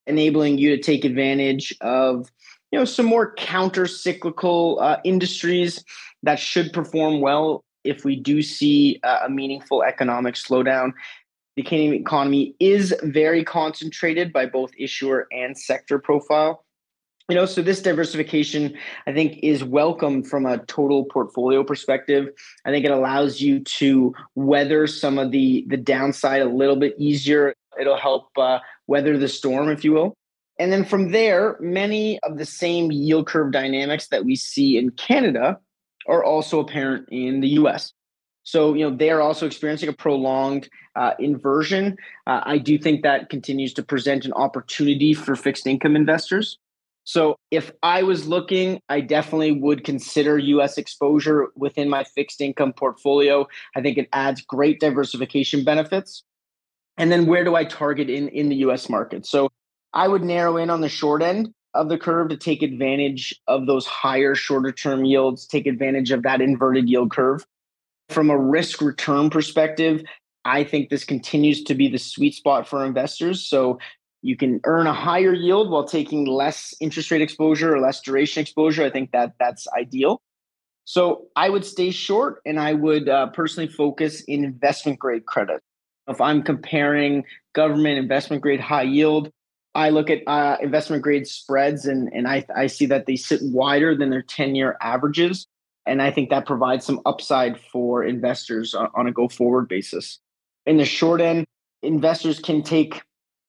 enabling 0.06 0.58
you 0.58 0.74
to 0.76 0.82
take 0.82 1.04
advantage 1.04 1.74
of 1.80 2.28
you 2.70 2.78
know 2.78 2.84
some 2.84 3.06
more 3.06 3.34
counter 3.34 3.86
cyclical 3.86 4.78
uh, 4.80 4.96
industries 5.04 5.84
that 6.22 6.38
should 6.38 6.72
perform 6.72 7.20
well 7.20 7.64
if 7.84 8.04
we 8.04 8.16
do 8.16 8.42
see 8.42 9.00
uh, 9.02 9.20
a 9.24 9.28
meaningful 9.28 9.82
economic 9.82 10.34
slowdown 10.34 10.92
the 11.56 11.62
canadian 11.62 11.94
economy 11.94 12.54
is 12.60 12.94
very 13.02 13.44
concentrated 13.44 14.32
by 14.32 14.46
both 14.46 14.70
issuer 14.78 15.26
and 15.32 15.56
sector 15.56 15.98
profile 15.98 16.64
you 17.28 17.36
know 17.36 17.46
so 17.46 17.62
this 17.62 17.80
diversification 17.82 18.76
i 19.06 19.12
think 19.12 19.38
is 19.42 19.62
welcome 19.62 20.22
from 20.22 20.46
a 20.46 20.58
total 20.66 21.04
portfolio 21.04 21.62
perspective 21.62 22.28
i 22.64 22.70
think 22.70 22.84
it 22.84 22.90
allows 22.90 23.40
you 23.40 23.60
to 23.60 24.14
weather 24.34 24.86
some 24.86 25.18
of 25.18 25.30
the 25.30 25.64
the 25.68 25.76
downside 25.76 26.42
a 26.42 26.46
little 26.46 26.76
bit 26.76 26.94
easier 26.98 27.54
it'll 27.80 27.96
help 27.96 28.28
uh, 28.36 28.58
weather 28.86 29.18
the 29.18 29.28
storm, 29.28 29.68
if 29.68 29.84
you 29.84 29.92
will. 29.92 30.14
And 30.58 30.72
then 30.72 30.84
from 30.84 31.12
there, 31.12 31.56
many 31.60 32.18
of 32.20 32.38
the 32.38 32.46
same 32.46 32.92
yield 32.92 33.26
curve 33.26 33.52
dynamics 33.52 34.08
that 34.08 34.24
we 34.24 34.36
see 34.36 34.76
in 34.76 34.90
Canada 34.90 35.58
are 36.06 36.22
also 36.22 36.60
apparent 36.60 37.08
in 37.10 37.40
the 37.40 37.48
US. 37.50 37.92
So, 38.44 38.74
you 38.74 38.88
know, 38.88 38.96
they 38.96 39.10
are 39.10 39.20
also 39.20 39.46
experiencing 39.46 39.88
a 39.88 39.92
prolonged 39.92 40.68
uh, 40.96 41.12
inversion. 41.18 41.96
Uh, 42.26 42.40
I 42.44 42.58
do 42.58 42.78
think 42.78 43.02
that 43.02 43.30
continues 43.30 43.72
to 43.74 43.82
present 43.82 44.24
an 44.24 44.32
opportunity 44.32 45.14
for 45.14 45.36
fixed 45.36 45.66
income 45.66 45.96
investors. 45.96 46.58
So, 47.04 47.36
if 47.50 47.72
I 47.82 48.02
was 48.02 48.26
looking, 48.26 48.80
I 48.88 49.00
definitely 49.00 49.52
would 49.52 49.84
consider 49.84 50.38
US 50.38 50.78
exposure 50.78 51.48
within 51.56 51.88
my 51.88 52.04
fixed 52.04 52.40
income 52.40 52.72
portfolio. 52.72 53.46
I 53.76 53.80
think 53.80 53.98
it 53.98 54.08
adds 54.12 54.40
great 54.42 54.80
diversification 54.80 55.64
benefits. 55.64 56.22
And 56.98 57.10
then 57.10 57.26
where 57.26 57.44
do 57.44 57.56
I 57.56 57.64
target 57.64 58.10
in, 58.10 58.28
in 58.28 58.48
the 58.48 58.56
US 58.56 58.88
market? 58.88 59.26
So 59.26 59.50
I 59.92 60.08
would 60.08 60.22
narrow 60.22 60.56
in 60.56 60.70
on 60.70 60.80
the 60.80 60.88
short 60.88 61.22
end 61.22 61.52
of 61.74 61.88
the 61.88 61.98
curve 61.98 62.28
to 62.28 62.36
take 62.36 62.62
advantage 62.62 63.34
of 63.46 63.66
those 63.66 63.86
higher 63.86 64.34
shorter 64.34 64.72
term 64.72 65.04
yields, 65.04 65.46
take 65.46 65.66
advantage 65.66 66.10
of 66.10 66.22
that 66.22 66.40
inverted 66.40 66.88
yield 66.88 67.10
curve. 67.10 67.44
From 68.12 68.30
a 68.30 68.38
risk 68.38 68.80
return 68.80 69.30
perspective, 69.30 70.02
I 70.44 70.64
think 70.64 70.90
this 70.90 71.04
continues 71.04 71.62
to 71.64 71.74
be 71.74 71.88
the 71.88 71.98
sweet 71.98 72.34
spot 72.34 72.68
for 72.68 72.84
investors. 72.84 73.46
So 73.46 73.78
you 74.22 74.36
can 74.36 74.60
earn 74.64 74.86
a 74.86 74.92
higher 74.92 75.32
yield 75.32 75.70
while 75.70 75.84
taking 75.84 76.26
less 76.26 76.74
interest 76.80 77.10
rate 77.10 77.22
exposure 77.22 77.74
or 77.74 77.80
less 77.80 78.00
duration 78.00 78.40
exposure. 78.40 78.84
I 78.84 78.90
think 78.90 79.12
that 79.12 79.34
that's 79.38 79.66
ideal. 79.76 80.20
So 80.84 81.26
I 81.36 81.48
would 81.48 81.64
stay 81.64 81.90
short 81.90 82.40
and 82.44 82.58
I 82.58 82.72
would 82.74 83.08
uh, 83.08 83.28
personally 83.28 83.68
focus 83.68 84.22
in 84.22 84.44
investment 84.44 84.98
grade 84.98 85.26
credit. 85.26 85.60
If 86.08 86.20
I'm 86.20 86.42
comparing 86.42 87.24
government 87.54 87.98
investment 87.98 88.42
grade 88.42 88.60
high 88.60 88.82
yield, 88.82 89.30
I 89.74 89.90
look 89.90 90.10
at 90.10 90.18
uh, 90.26 90.58
investment 90.60 91.02
grade 91.02 91.26
spreads 91.26 91.86
and, 91.86 92.12
and 92.12 92.26
I, 92.26 92.44
I 92.54 92.66
see 92.66 92.86
that 92.86 93.06
they 93.06 93.16
sit 93.16 93.40
wider 93.42 93.96
than 93.96 94.10
their 94.10 94.22
10 94.22 94.54
year 94.54 94.76
averages. 94.80 95.46
And 95.86 96.00
I 96.00 96.10
think 96.10 96.30
that 96.30 96.46
provides 96.46 96.84
some 96.84 97.00
upside 97.06 97.58
for 97.58 98.04
investors 98.04 98.74
on, 98.74 99.06
a 99.06 99.12
go 99.12 99.28
forward 99.28 99.68
basis. 99.68 100.18
In 100.64 100.76
the 100.76 100.84
short 100.84 101.20
end, 101.20 101.44
investors 101.82 102.38
can 102.38 102.62
take 102.62 103.02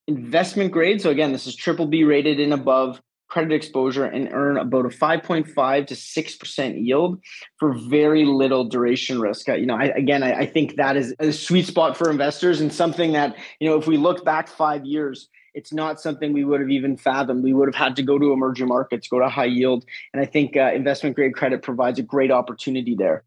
investment 0.07 0.71
grade. 0.71 1.01
So 1.01 1.09
again, 1.09 1.31
this 1.31 1.47
is 1.47 1.55
triple 1.55 1.85
B 1.85 2.03
rated 2.03 2.39
and 2.39 2.53
above 2.53 2.99
credit 3.33 3.51
exposure 3.51 4.05
and 4.05 4.29
earn 4.31 4.57
about 4.57 4.85
a 4.85 4.89
5.5 4.89 5.87
to 5.87 5.95
6% 5.95 6.85
yield 6.85 7.19
for 7.57 7.73
very 7.73 8.25
little 8.25 8.63
duration 8.63 9.19
risk. 9.19 9.49
Uh, 9.49 9.55
you 9.55 9.65
know, 9.65 9.75
I, 9.75 9.85
again, 9.85 10.21
I, 10.21 10.41
I 10.41 10.45
think 10.45 10.75
that 10.75 10.95
is 10.95 11.15
a 11.19 11.31
sweet 11.31 11.65
spot 11.65 11.97
for 11.97 12.11
investors 12.11 12.61
and 12.61 12.71
something 12.71 13.13
that, 13.13 13.35
you 13.59 13.67
know, 13.67 13.75
if 13.75 13.87
we 13.87 13.97
look 13.97 14.23
back 14.23 14.47
five 14.47 14.85
years, 14.85 15.29
it's 15.53 15.73
not 15.73 15.99
something 15.99 16.33
we 16.33 16.43
would 16.43 16.61
have 16.61 16.69
even 16.69 16.97
fathomed. 16.97 17.43
We 17.43 17.53
would 17.53 17.67
have 17.67 17.75
had 17.75 17.95
to 17.97 18.03
go 18.03 18.17
to 18.17 18.33
emerging 18.33 18.67
markets, 18.67 19.07
go 19.07 19.19
to 19.19 19.29
high 19.29 19.45
yield. 19.45 19.85
And 20.13 20.21
I 20.21 20.25
think 20.25 20.57
uh, 20.57 20.71
investment 20.73 21.15
grade 21.15 21.35
credit 21.35 21.61
provides 21.61 21.99
a 21.99 22.03
great 22.03 22.31
opportunity 22.31 22.95
there. 22.95 23.23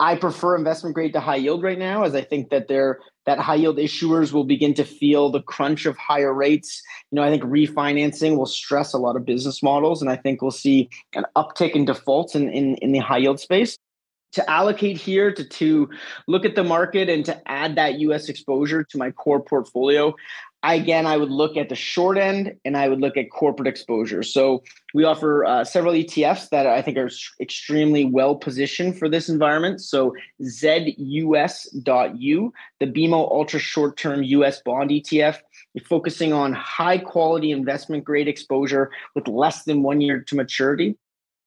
I 0.00 0.14
prefer 0.14 0.56
investment 0.56 0.94
grade 0.94 1.12
to 1.14 1.20
high 1.20 1.36
yield 1.36 1.62
right 1.62 1.78
now, 1.78 2.04
as 2.04 2.14
I 2.14 2.22
think 2.22 2.50
that 2.50 2.68
they're 2.68 3.00
that 3.26 3.38
high 3.38 3.56
yield 3.56 3.78
issuers 3.78 4.32
will 4.32 4.44
begin 4.44 4.72
to 4.74 4.84
feel 4.84 5.28
the 5.28 5.42
crunch 5.42 5.86
of 5.86 5.98
higher 5.98 6.32
rates. 6.32 6.82
You 7.10 7.16
know, 7.16 7.22
I 7.22 7.30
think 7.30 7.42
refinancing 7.42 8.36
will 8.36 8.46
stress 8.46 8.94
a 8.94 8.98
lot 8.98 9.16
of 9.16 9.26
business 9.26 9.62
models, 9.62 10.00
and 10.00 10.10
I 10.10 10.16
think 10.16 10.40
we'll 10.40 10.50
see 10.50 10.88
an 11.14 11.24
uptick 11.36 11.72
in 11.72 11.84
defaults 11.84 12.34
in, 12.34 12.48
in, 12.48 12.76
in 12.76 12.92
the 12.92 13.00
high 13.00 13.18
yield 13.18 13.40
space. 13.40 13.76
To 14.32 14.50
allocate 14.50 14.98
here, 14.98 15.32
to, 15.32 15.42
to 15.42 15.88
look 16.26 16.44
at 16.44 16.54
the 16.54 16.62
market 16.62 17.08
and 17.08 17.24
to 17.24 17.50
add 17.50 17.76
that 17.76 17.98
US 18.00 18.28
exposure 18.28 18.84
to 18.84 18.98
my 18.98 19.10
core 19.10 19.40
portfolio, 19.40 20.14
I, 20.62 20.74
again, 20.74 21.06
I 21.06 21.16
would 21.16 21.30
look 21.30 21.56
at 21.56 21.68
the 21.68 21.76
short 21.76 22.18
end 22.18 22.56
and 22.64 22.76
I 22.76 22.88
would 22.88 23.00
look 23.00 23.16
at 23.16 23.30
corporate 23.30 23.68
exposure. 23.68 24.24
So 24.24 24.64
we 24.92 25.04
offer 25.04 25.44
uh, 25.44 25.64
several 25.64 25.94
ETFs 25.94 26.48
that 26.48 26.66
I 26.66 26.82
think 26.82 26.98
are 26.98 27.10
extremely 27.40 28.04
well 28.04 28.34
positioned 28.34 28.98
for 28.98 29.08
this 29.08 29.28
environment. 29.28 29.80
So 29.80 30.14
ZUS.U, 30.42 31.32
the 32.80 32.86
BMO 32.86 33.30
Ultra 33.30 33.60
Short 33.60 33.96
Term 33.96 34.24
US 34.24 34.60
Bond 34.62 34.90
ETF, 34.90 35.38
focusing 35.86 36.32
on 36.32 36.52
high 36.52 36.98
quality 36.98 37.52
investment 37.52 38.04
grade 38.04 38.26
exposure 38.26 38.90
with 39.14 39.28
less 39.28 39.62
than 39.62 39.84
one 39.84 40.00
year 40.00 40.20
to 40.22 40.34
maturity. 40.34 40.96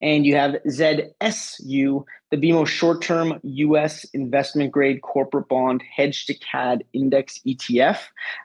And 0.02 0.26
you 0.26 0.36
have 0.36 0.56
ZSU, 0.68 2.04
the 2.32 2.38
BMO 2.38 2.66
short 2.66 3.02
term 3.02 3.40
US 3.44 4.04
investment 4.06 4.72
grade 4.72 5.02
corporate 5.02 5.48
bond 5.48 5.84
hedge 5.96 6.26
to 6.26 6.34
CAD 6.34 6.84
index 6.94 7.40
ETF. 7.46 8.00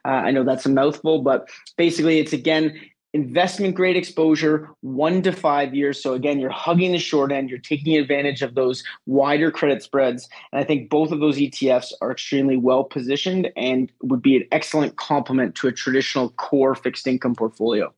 Uh, 0.05 0.09
I 0.09 0.31
know 0.31 0.45
that's 0.45 0.67
a 0.67 0.71
mouthful, 0.71 1.23
but 1.23 1.49
basically 1.77 2.19
it's 2.19 2.33
again 2.33 2.79
investment 3.17 3.75
grade 3.75 3.97
exposure 3.97 4.69
one 4.83 5.23
to 5.23 5.33
five 5.33 5.75
years. 5.75 6.03
So 6.03 6.13
again, 6.13 6.39
you're 6.39 6.51
hugging 6.51 6.93
the 6.93 6.99
short 6.99 7.33
end, 7.33 7.49
you're 7.49 7.59
taking 7.59 7.97
advantage 7.97 8.43
of 8.43 8.55
those 8.55 8.85
wider 9.07 9.51
credit 9.51 9.83
spreads. 9.83 10.29
And 10.53 10.61
I 10.61 10.65
think 10.65 10.91
both 10.91 11.13
of 11.13 11.21
those 11.21 11.39
ETFs 11.39 11.93
are 12.03 12.13
extremely 12.13 12.59
well 12.59 12.85
positioned 12.85 13.49
and 13.57 13.91
would 14.03 14.21
be 14.21 14.37
an 14.37 14.45
excellent 14.53 14.97
complement 14.97 15.55
to 15.57 15.69
a 15.69 15.73
traditional 15.73 16.29
core 16.31 16.75
fixed 16.75 17.07
income 17.07 17.35
portfolio. 17.35 17.93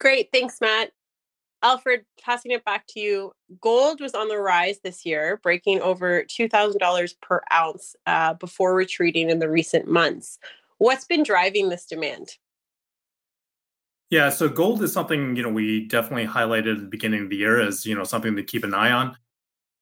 Great. 0.00 0.28
Thanks, 0.32 0.60
Matt. 0.60 0.92
Alfred, 1.62 2.04
passing 2.22 2.52
it 2.52 2.64
back 2.64 2.86
to 2.88 3.00
you. 3.00 3.32
Gold 3.60 4.00
was 4.00 4.14
on 4.14 4.28
the 4.28 4.38
rise 4.38 4.78
this 4.84 5.04
year, 5.04 5.40
breaking 5.42 5.80
over 5.80 6.22
$2,000 6.24 7.14
per 7.20 7.40
ounce 7.52 7.96
uh, 8.06 8.34
before 8.34 8.74
retreating 8.74 9.28
in 9.28 9.40
the 9.40 9.50
recent 9.50 9.88
months. 9.88 10.38
What's 10.78 11.04
been 11.04 11.24
driving 11.24 11.68
this 11.68 11.84
demand? 11.84 12.28
Yeah, 14.10 14.30
so 14.30 14.48
gold 14.48 14.82
is 14.82 14.92
something, 14.92 15.36
you 15.36 15.42
know, 15.42 15.50
we 15.50 15.86
definitely 15.86 16.26
highlighted 16.26 16.76
at 16.76 16.80
the 16.80 16.88
beginning 16.88 17.24
of 17.24 17.30
the 17.30 17.36
year 17.36 17.60
as, 17.60 17.84
you 17.84 17.94
know, 17.94 18.04
something 18.04 18.36
to 18.36 18.42
keep 18.42 18.64
an 18.64 18.72
eye 18.72 18.92
on. 18.92 19.16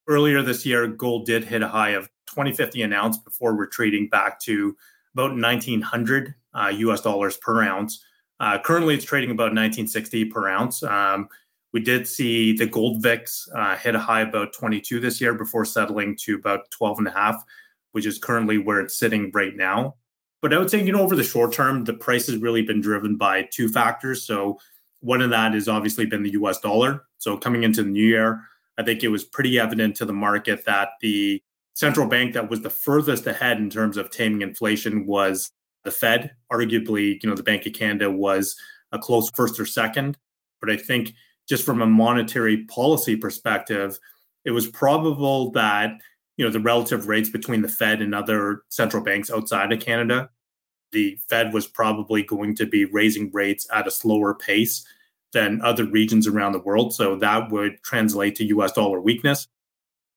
Earlier 0.09 0.43
this 0.43 0.65
year, 0.65 0.87
gold 0.89 1.27
did 1.27 1.45
hit 1.45 1.63
a 1.63 1.69
high 1.69 1.91
of 1.91 2.09
2050 2.29 2.83
an 2.83 2.93
ounce 2.93 3.19
before 3.19 3.55
retreating 3.55 4.09
back 4.09 4.41
to 4.41 4.77
about 5.15 5.37
1900 5.37 6.35
uh, 6.55 6.73
US 6.75 7.03
dollars 7.03 7.37
per 7.37 7.63
ounce. 7.63 8.05
Uh, 8.41 8.59
currently, 8.59 8.95
it's 8.95 9.05
trading 9.05 9.31
about 9.31 9.55
1960 9.55 10.27
per 10.27 10.49
ounce. 10.49 10.83
Um, 10.83 11.29
we 11.77 11.83
did 11.83 12.09
see 12.09 12.57
the 12.57 12.65
gold 12.65 13.03
VIX 13.03 13.49
uh, 13.55 13.77
hit 13.77 13.95
a 13.95 13.99
high 13.99 14.23
about 14.23 14.55
22 14.55 14.99
this 14.99 15.21
year 15.21 15.35
before 15.35 15.67
settling 15.67 16.17
to 16.23 16.35
about 16.35 16.71
12 16.71 17.01
and 17.01 17.09
a 17.09 17.11
half, 17.11 17.45
which 17.93 18.07
is 18.07 18.17
currently 18.17 18.57
where 18.57 18.81
it's 18.81 18.99
sitting 18.99 19.31
right 19.35 19.55
now. 19.55 19.95
But 20.41 20.55
I 20.55 20.59
would 20.59 20.71
say, 20.71 20.83
you 20.83 20.91
know, 20.91 21.03
over 21.03 21.15
the 21.15 21.23
short 21.23 21.53
term, 21.53 21.85
the 21.85 21.93
price 21.93 22.29
has 22.29 22.39
really 22.39 22.63
been 22.63 22.81
driven 22.81 23.19
by 23.19 23.47
two 23.53 23.69
factors. 23.69 24.25
So 24.25 24.59
one 25.01 25.21
of 25.21 25.29
that 25.29 25.53
has 25.53 25.69
obviously 25.69 26.07
been 26.07 26.23
the 26.23 26.31
US 26.31 26.59
dollar. 26.61 27.05
So 27.19 27.37
coming 27.37 27.63
into 27.63 27.83
the 27.83 27.91
new 27.91 28.03
year, 28.03 28.41
I 28.79 28.83
think 28.83 29.05
it 29.05 29.09
was 29.09 29.25
pretty 29.25 29.59
evident 29.59 29.97
to 29.97 30.07
the 30.07 30.15
market 30.15 30.65
that 30.65 30.93
the 31.03 31.43
central 31.75 32.09
bank 32.09 32.33
that 32.33 32.49
was 32.49 32.63
the 32.63 32.71
furthest 32.71 33.27
ahead 33.27 33.59
in 33.59 33.69
terms 33.69 33.99
of 33.99 34.11
taming 34.11 34.41
inflation 34.41 35.05
was 35.05 35.51
the 35.85 35.91
Fed. 35.91 36.31
Arguably, 36.51 37.23
you 37.23 37.29
know, 37.29 37.37
the 37.37 37.43
Bank 37.43 37.67
of 37.67 37.75
Canada 37.75 38.11
was 38.11 38.57
a 38.93 38.99
close 38.99 39.29
first 39.29 39.61
or 39.61 39.67
second. 39.67 40.17
But 40.59 40.71
I 40.71 40.79
think 40.79 41.13
just 41.49 41.65
from 41.65 41.83
a 41.83 41.87
monetary 41.87 42.65
policy 42.65 43.17
perspective, 43.17 43.99
it 44.45 44.51
was 44.51 44.67
probable 44.67 45.51
that 45.53 45.93
you 46.37 46.45
know 46.45 46.51
the 46.51 46.61
relative 46.61 47.09
rates 47.09 47.31
between 47.31 47.63
the 47.63 47.69
Fed 47.69 48.03
and 48.03 48.15
other 48.15 48.63
central 48.69 49.03
banks 49.03 49.31
outside 49.31 49.73
of 49.73 49.81
Canada, 49.81 50.31
the 50.93 51.19
Fed 51.29 51.53
was 51.53 51.67
probably 51.67 52.23
going 52.23 52.55
to 52.57 52.67
be 52.67 52.85
raising 52.85 53.31
rates 53.33 53.67
at 53.73 53.87
a 53.87 53.91
slower 53.91 54.35
pace 54.35 54.87
than 55.33 55.61
other 55.63 55.85
regions 55.85 56.27
around 56.27 56.53
the 56.53 56.61
world. 56.61 56.95
So 56.95 57.17
that 57.17 57.51
would 57.51 57.83
translate 57.83 58.37
to 58.37 58.45
US 58.47 58.73
dollar 58.73 59.01
weakness. 59.01 59.49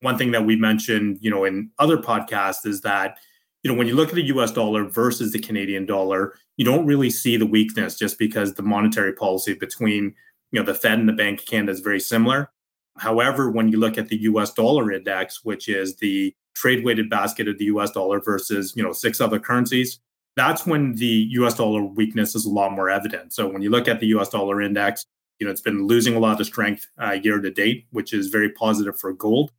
One 0.02 0.18
thing 0.18 0.32
that 0.32 0.46
we 0.46 0.56
mentioned, 0.56 1.18
you 1.22 1.30
know, 1.30 1.44
in 1.44 1.72
other 1.80 1.98
podcasts 1.98 2.66
is 2.66 2.82
that, 2.82 3.18
you 3.64 3.72
know, 3.72 3.78
when 3.78 3.88
you 3.88 3.96
look 3.96 4.10
at 4.10 4.16
the 4.16 4.28
US 4.28 4.52
dollar 4.52 4.86
versus 4.86 5.34
the 5.34 5.40
Canadian 5.40 5.86
dollar, 5.86 6.36
you 6.58 6.64
don't 6.64 6.86
really 6.86 7.10
see 7.10 7.36
the 7.36 7.46
weakness 7.46 7.98
just 7.98 8.18
because 8.18 8.54
the 8.54 8.64
monetary 8.64 9.14
policy 9.14 9.54
between 9.54 10.16
you 10.52 10.60
know 10.60 10.66
the 10.66 10.74
Fed 10.74 11.00
and 11.00 11.08
the 11.08 11.14
Bank 11.14 11.42
of 11.42 11.46
Canada 11.46 11.72
is 11.72 11.80
very 11.80 12.00
similar. 12.00 12.52
However, 12.98 13.50
when 13.50 13.70
you 13.70 13.80
look 13.80 13.98
at 13.98 14.10
the 14.10 14.22
U.S. 14.24 14.54
dollar 14.54 14.92
index, 14.92 15.44
which 15.44 15.70
is 15.70 15.96
the 15.98 16.36
trade 16.56 16.84
weighted 16.84 17.10
basket 17.10 17.48
of 17.48 17.58
the 17.58 17.66
U.S. 17.66 17.92
dollar 17.92 18.20
versus 18.20 18.74
you 18.76 18.84
know 18.84 18.92
six 18.92 19.22
other 19.22 19.40
currencies, 19.40 20.00
that's 20.36 20.66
when 20.66 20.96
the 20.96 21.28
U.S. 21.32 21.56
dollar 21.56 21.84
weakness 21.84 22.36
is 22.36 22.46
a 22.46 22.50
lot 22.50 22.72
more 22.72 22.90
evident. 22.90 23.34
So 23.34 23.48
when 23.48 23.62
you 23.62 23.70
look 23.70 23.88
at 23.88 24.00
the 24.00 24.08
U.S. 24.08 24.30
dollar 24.30 24.62
index, 24.62 25.06
you 25.40 25.46
know 25.46 25.52
it's 25.52 25.62
been 25.62 25.88
losing 25.88 26.16
a 26.16 26.20
lot 26.20 26.40
of 26.40 26.48
strength 26.48 26.88
uh, 27.02 27.12
year 27.12 27.40
to 27.40 27.52
date, 27.52 27.86
which 27.92 28.14
is 28.14 28.28
very 28.28 28.52
positive 28.52 29.00
for 29.00 29.14
gold. 29.14 29.52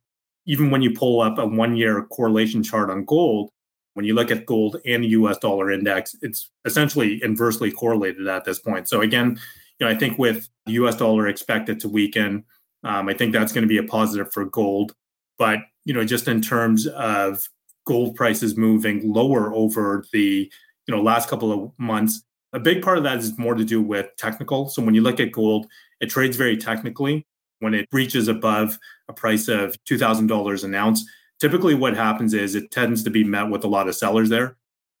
Even 0.45 0.71
when 0.71 0.81
you 0.81 0.91
pull 0.91 1.21
up 1.21 1.37
a 1.37 1.45
one-year 1.45 2.03
correlation 2.05 2.63
chart 2.63 2.89
on 2.89 3.05
gold, 3.05 3.51
when 3.93 4.05
you 4.05 4.13
look 4.13 4.31
at 4.31 4.45
gold 4.45 4.77
and 4.85 5.03
the 5.03 5.09
US 5.09 5.37
dollar 5.37 5.71
index, 5.71 6.15
it's 6.21 6.49
essentially 6.65 7.21
inversely 7.23 7.71
correlated 7.71 8.27
at 8.27 8.45
this 8.45 8.59
point. 8.59 8.87
So 8.87 9.01
again, 9.01 9.39
you 9.81 9.87
know, 9.87 9.91
I 9.91 9.97
think 9.97 10.19
with 10.19 10.47
the 10.67 10.73
US 10.73 10.95
dollar 10.95 11.27
expected 11.27 11.79
to 11.79 11.89
weaken, 11.89 12.45
um, 12.83 13.09
I 13.09 13.15
think 13.15 13.33
that's 13.33 13.51
going 13.51 13.63
to 13.63 13.67
be 13.67 13.79
a 13.79 13.83
positive 13.83 14.31
for 14.31 14.45
gold. 14.45 14.93
But, 15.39 15.57
you 15.85 15.93
know, 15.93 16.05
just 16.05 16.27
in 16.27 16.39
terms 16.39 16.85
of 16.85 17.41
gold 17.87 18.15
prices 18.15 18.55
moving 18.55 19.11
lower 19.11 19.51
over 19.55 20.05
the, 20.13 20.51
you 20.85 20.95
know, 20.95 21.01
last 21.01 21.29
couple 21.29 21.51
of 21.51 21.71
months, 21.79 22.21
a 22.53 22.59
big 22.59 22.83
part 22.83 22.99
of 22.99 23.03
that 23.05 23.17
is 23.17 23.35
more 23.39 23.55
to 23.55 23.63
do 23.63 23.81
with 23.81 24.05
technical. 24.17 24.69
So 24.69 24.83
when 24.83 24.93
you 24.93 25.01
look 25.01 25.19
at 25.19 25.31
gold, 25.31 25.65
it 25.99 26.11
trades 26.11 26.37
very 26.37 26.57
technically. 26.57 27.25
When 27.57 27.73
it 27.73 27.87
reaches 27.91 28.27
above 28.27 28.77
a 29.07 29.13
price 29.13 29.47
of 29.47 29.75
$2,000 29.89 30.63
an 30.63 30.75
ounce, 30.75 31.03
typically 31.39 31.73
what 31.73 31.95
happens 31.95 32.35
is 32.35 32.53
it 32.53 32.69
tends 32.69 33.03
to 33.03 33.09
be 33.09 33.23
met 33.23 33.49
with 33.49 33.63
a 33.63 33.67
lot 33.67 33.87
of 33.87 33.95
sellers 33.95 34.29
there. 34.29 34.57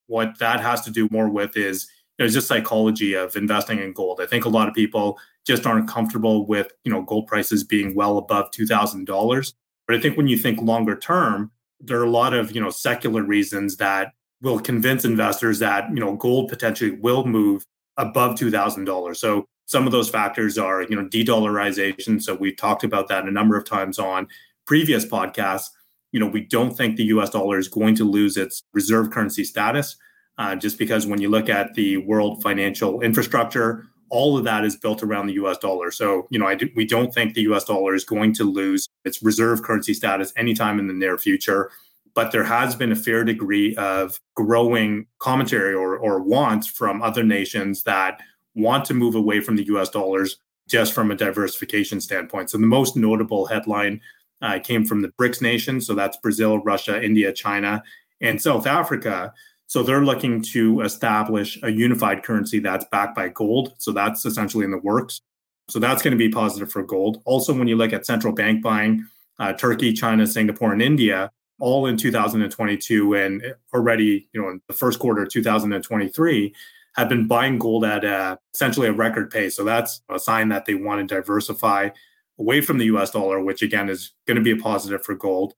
What 0.07 0.39
that 0.39 0.59
has 0.59 0.81
to 0.81 0.91
do 0.91 1.07
more 1.11 1.29
with 1.29 1.55
is 1.55 1.87
there's 2.21 2.35
just 2.35 2.47
psychology 2.47 3.15
of 3.15 3.35
investing 3.35 3.79
in 3.79 3.93
gold. 3.93 4.21
I 4.21 4.27
think 4.27 4.45
a 4.45 4.49
lot 4.49 4.67
of 4.67 4.75
people 4.75 5.17
just 5.43 5.65
aren't 5.65 5.89
comfortable 5.89 6.45
with 6.45 6.71
you 6.83 6.91
know 6.91 7.01
gold 7.01 7.25
prices 7.25 7.63
being 7.63 7.95
well 7.95 8.19
above 8.19 8.51
two 8.51 8.67
thousand 8.67 9.05
dollars. 9.05 9.55
But 9.87 9.95
I 9.95 9.99
think 9.99 10.17
when 10.17 10.27
you 10.27 10.37
think 10.37 10.61
longer 10.61 10.95
term, 10.95 11.51
there 11.79 11.99
are 11.99 12.03
a 12.03 12.11
lot 12.11 12.35
of 12.35 12.51
you 12.51 12.61
know 12.61 12.69
secular 12.69 13.23
reasons 13.23 13.77
that 13.77 14.13
will 14.39 14.59
convince 14.59 15.03
investors 15.03 15.57
that 15.59 15.89
you 15.89 15.99
know 15.99 16.15
gold 16.15 16.49
potentially 16.49 16.91
will 16.91 17.25
move 17.25 17.65
above 17.97 18.37
two 18.37 18.51
thousand 18.51 18.85
dollars. 18.85 19.19
So 19.19 19.47
some 19.65 19.87
of 19.87 19.91
those 19.91 20.07
factors 20.07 20.59
are 20.59 20.83
you 20.83 20.95
know 20.95 21.07
de-dollarization. 21.07 22.21
So 22.21 22.35
we've 22.35 22.55
talked 22.55 22.83
about 22.83 23.07
that 23.07 23.23
a 23.25 23.31
number 23.31 23.57
of 23.57 23.65
times 23.65 23.97
on 23.97 24.27
previous 24.67 25.07
podcasts. 25.07 25.69
You 26.11 26.19
know 26.19 26.27
we 26.27 26.41
don't 26.41 26.77
think 26.77 26.97
the 26.97 27.05
U.S. 27.05 27.31
dollar 27.31 27.57
is 27.57 27.67
going 27.67 27.95
to 27.95 28.03
lose 28.03 28.37
its 28.37 28.61
reserve 28.75 29.09
currency 29.09 29.43
status, 29.43 29.97
uh, 30.37 30.55
just 30.55 30.77
because 30.77 31.05
when 31.05 31.21
you 31.21 31.29
look 31.29 31.49
at 31.49 31.73
the 31.73 31.97
world 31.97 32.41
financial 32.41 33.01
infrastructure, 33.01 33.87
all 34.09 34.37
of 34.37 34.43
that 34.43 34.65
is 34.65 34.75
built 34.75 35.03
around 35.03 35.27
the 35.27 35.33
U.S. 35.33 35.57
dollar. 35.57 35.91
So 35.91 36.27
you 36.29 36.39
know 36.39 36.53
do, 36.55 36.69
we 36.75 36.85
don't 36.85 37.13
think 37.13 37.33
the 37.33 37.43
U.S. 37.43 37.63
dollar 37.63 37.95
is 37.95 38.03
going 38.03 38.33
to 38.35 38.43
lose 38.43 38.87
its 39.05 39.21
reserve 39.21 39.63
currency 39.63 39.93
status 39.93 40.33
anytime 40.35 40.79
in 40.79 40.87
the 40.87 40.93
near 40.93 41.17
future 41.17 41.71
but 42.13 42.31
there 42.31 42.43
has 42.43 42.75
been 42.75 42.91
a 42.91 42.95
fair 42.95 43.23
degree 43.23 43.75
of 43.75 44.19
growing 44.35 45.05
commentary 45.19 45.73
or, 45.73 45.97
or 45.97 46.21
wants 46.21 46.67
from 46.67 47.01
other 47.01 47.23
nations 47.23 47.83
that 47.83 48.19
want 48.55 48.85
to 48.85 48.93
move 48.93 49.15
away 49.15 49.39
from 49.39 49.55
the 49.55 49.65
US 49.67 49.89
dollars 49.89 50.37
just 50.67 50.93
from 50.93 51.11
a 51.11 51.15
diversification 51.15 52.01
standpoint. 52.01 52.49
So 52.49 52.57
the 52.57 52.67
most 52.67 52.95
notable 52.95 53.45
headline 53.45 54.01
uh, 54.41 54.59
came 54.59 54.85
from 54.85 55.01
the 55.01 55.09
BRICS 55.09 55.41
nations. 55.41 55.87
So 55.87 55.93
that's 55.93 56.17
Brazil, 56.17 56.59
Russia, 56.59 57.01
India, 57.03 57.31
China, 57.31 57.83
and 58.19 58.41
South 58.41 58.67
Africa. 58.67 59.33
So 59.71 59.83
they're 59.83 60.03
looking 60.03 60.41
to 60.51 60.81
establish 60.81 61.57
a 61.63 61.71
unified 61.71 62.23
currency 62.23 62.59
that's 62.59 62.83
backed 62.91 63.15
by 63.15 63.29
gold. 63.29 63.71
So 63.77 63.93
that's 63.93 64.25
essentially 64.25 64.65
in 64.65 64.71
the 64.71 64.77
works. 64.77 65.21
So 65.69 65.79
that's 65.79 66.01
going 66.01 66.11
to 66.11 66.17
be 66.17 66.27
positive 66.27 66.69
for 66.69 66.83
gold. 66.83 67.21
Also, 67.23 67.53
when 67.53 67.69
you 67.69 67.77
look 67.77 67.93
at 67.93 68.05
central 68.05 68.33
bank 68.33 68.61
buying, 68.61 69.07
uh, 69.39 69.53
Turkey, 69.53 69.93
China, 69.93 70.27
Singapore, 70.27 70.73
and 70.73 70.81
India, 70.81 71.31
all 71.61 71.85
in 71.85 71.95
2022 71.95 73.13
and 73.13 73.55
already, 73.73 74.27
you 74.33 74.41
know, 74.41 74.49
in 74.49 74.61
the 74.67 74.73
first 74.73 74.99
quarter 74.99 75.23
of 75.23 75.29
2023 75.29 76.53
have 76.97 77.07
been 77.07 77.25
buying 77.25 77.57
gold 77.57 77.85
at 77.85 78.37
essentially 78.53 78.89
a 78.89 78.91
record 78.91 79.31
pace. 79.31 79.55
So 79.55 79.63
that's 79.63 80.01
a 80.09 80.19
sign 80.19 80.49
that 80.49 80.65
they 80.65 80.75
want 80.75 81.07
to 81.07 81.15
diversify 81.15 81.91
away 82.37 82.59
from 82.59 82.77
the 82.77 82.87
US 82.87 83.11
dollar, 83.11 83.41
which 83.41 83.61
again 83.61 83.87
is 83.87 84.11
going 84.27 84.35
to 84.35 84.43
be 84.43 84.51
a 84.51 84.57
positive 84.57 85.01
for 85.01 85.15
gold. 85.15 85.53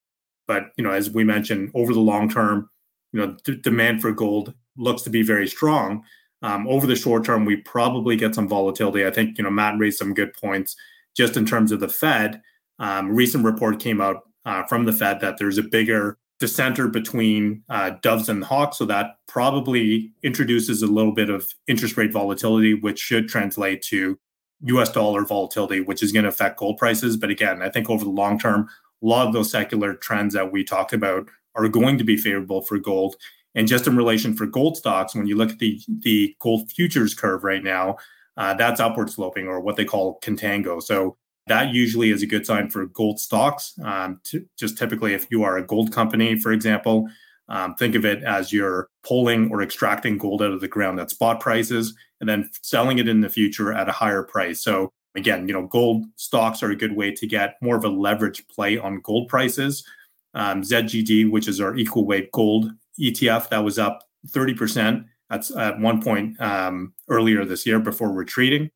But, 0.46 0.66
you 0.78 0.84
know, 0.84 0.92
as 0.92 1.10
we 1.10 1.24
mentioned, 1.24 1.72
over 1.74 1.96
the 1.96 2.00
long 2.00 2.30
term, 2.30 2.70
you 3.14 3.20
know, 3.20 3.38
d- 3.44 3.56
demand 3.56 4.02
for 4.02 4.12
gold 4.12 4.54
looks 4.78 5.04
to 5.04 5.10
be 5.10 5.22
very 5.22 5.48
strong. 5.48 6.04
Um, 6.42 6.68
over 6.68 6.86
the 6.86 6.96
short 6.96 7.24
term, 7.24 7.46
we 7.46 7.58
probably 7.58 8.18
get 8.18 8.36
some 8.36 8.50
volatility. 8.50 9.06
I 9.06 9.12
think, 9.12 9.38
you 9.38 9.44
know, 9.46 9.50
Matt 9.50 9.80
raised 9.80 9.98
some 9.98 10.14
good 10.14 10.34
points 10.34 10.76
just 11.16 11.38
in 11.38 11.46
terms 11.46 11.72
of 11.72 11.80
the 11.80 11.88
Fed. 11.88 12.42
Um, 12.80 13.16
recent 13.16 13.46
report 13.46 13.80
came 13.80 14.02
out 14.02 14.24
uh, 14.46 14.64
from 14.64 14.84
the 14.84 14.92
Fed 14.92 15.22
that 15.22 15.38
there's 15.38 15.58
a 15.58 15.64
bigger 15.64 16.18
dissenter 16.40 16.90
between 16.90 17.64
uh, 17.70 17.92
doves 18.02 18.28
and 18.28 18.44
hawks. 18.44 18.78
So 18.80 18.86
that 18.86 19.12
probably 19.28 20.12
introduces 20.24 20.82
a 20.82 20.88
little 20.88 21.14
bit 21.14 21.30
of 21.30 21.48
interest 21.68 21.96
rate 21.96 22.12
volatility, 22.12 22.74
which 22.74 23.00
should 23.00 23.30
translate 23.30 23.82
to 23.84 24.20
US 24.64 24.92
dollar 24.92 25.24
volatility, 25.26 25.80
which 25.80 26.04
is 26.04 26.12
going 26.12 26.24
to 26.24 26.30
affect 26.30 26.60
gold 26.60 26.78
prices. 26.78 27.16
But 27.16 27.30
again, 27.30 27.62
I 27.62 27.70
think 27.70 27.90
over 27.90 28.04
the 28.04 28.12
long 28.12 28.38
term, 28.38 28.68
a 29.02 29.06
lot 29.06 29.28
of 29.28 29.34
those 29.34 29.52
secular 29.52 29.94
trends 29.94 30.34
that 30.34 30.52
we 30.52 30.64
talked 30.64 30.94
about 30.94 31.30
are 31.56 31.68
going 31.68 31.98
to 31.98 32.04
be 32.04 32.18
favorable 32.18 32.62
for 32.62 32.78
gold. 32.78 33.16
And 33.56 33.68
just 33.68 33.88
in 33.88 33.96
relation 33.96 34.36
for 34.36 34.46
gold 34.46 34.78
stocks, 34.78 35.14
when 35.16 35.28
you 35.28 35.36
look 35.36 35.52
at 35.52 35.60
the, 35.60 35.80
the 36.00 36.36
gold 36.40 36.72
futures 36.72 37.14
curve 37.14 37.44
right 37.44 37.64
now, 37.64 37.98
uh, 38.38 38.54
that's 38.56 38.80
upward 38.80 39.10
sloping 39.10 39.48
or 39.48 39.60
what 39.60 39.76
they 39.76 39.86
call 39.86 40.20
contango. 40.22 40.82
So 40.82 41.18
that 41.48 41.74
usually 41.74 42.10
is 42.10 42.24
a 42.24 42.28
good 42.28 42.46
sign 42.46 42.70
for 42.70 42.86
gold 42.88 43.20
stocks. 43.20 43.74
Um, 43.84 44.22
just 44.58 44.78
typically, 44.78 45.14
if 45.14 45.28
you 45.30 45.44
are 45.44 45.58
a 45.58 45.66
gold 45.66 45.92
company, 45.92 46.40
for 46.40 46.52
example, 46.52 47.08
um, 47.50 47.76
think 47.76 47.96
of 47.96 48.06
it 48.06 48.24
as 48.24 48.54
you're 48.54 48.90
pulling 49.04 49.52
or 49.52 49.62
extracting 49.62 50.18
gold 50.18 50.42
out 50.42 50.52
of 50.52 50.62
the 50.62 50.68
ground 50.68 51.00
at 51.00 51.10
spot 51.10 51.40
prices 51.40 51.94
and 52.20 52.30
then 52.30 52.50
selling 52.62 53.00
it 53.00 53.10
in 53.10 53.22
the 53.22 53.30
future 53.30 53.74
at 53.74 53.90
a 53.90 53.92
higher 53.92 54.24
price. 54.24 54.64
So 54.64 54.92
again, 55.16 55.48
you 55.48 55.54
know, 55.54 55.68
gold 55.68 56.06
stocks 56.16 56.64
are 56.64 56.72
a 56.72 56.76
good 56.76 56.96
way 56.96 57.12
to 57.12 57.28
get 57.28 57.56
more 57.62 57.76
of 57.76 57.84
a 57.84 57.90
leverage 57.90 58.48
play 58.48 58.78
on 58.78 59.02
gold 59.02 59.28
prices. 59.28 59.86
Um, 60.34 60.62
ZGD, 60.62 61.30
which 61.30 61.48
is 61.48 61.62
our 61.62 61.76
equal 61.76 62.06
weight 62.06 62.32
gold 62.32 62.72
ETF, 63.00 63.50
that 63.50 63.64
was 63.64 63.78
up 63.78 64.04
30%. 64.30 65.06
That's 65.30 65.56
at 65.56 65.80
one 65.80 66.02
point 66.02 66.40
um, 66.42 66.94
earlier 67.10 67.46
this 67.46 67.66
year 67.66 67.80
before 67.80 68.12
retreating. 68.12 68.70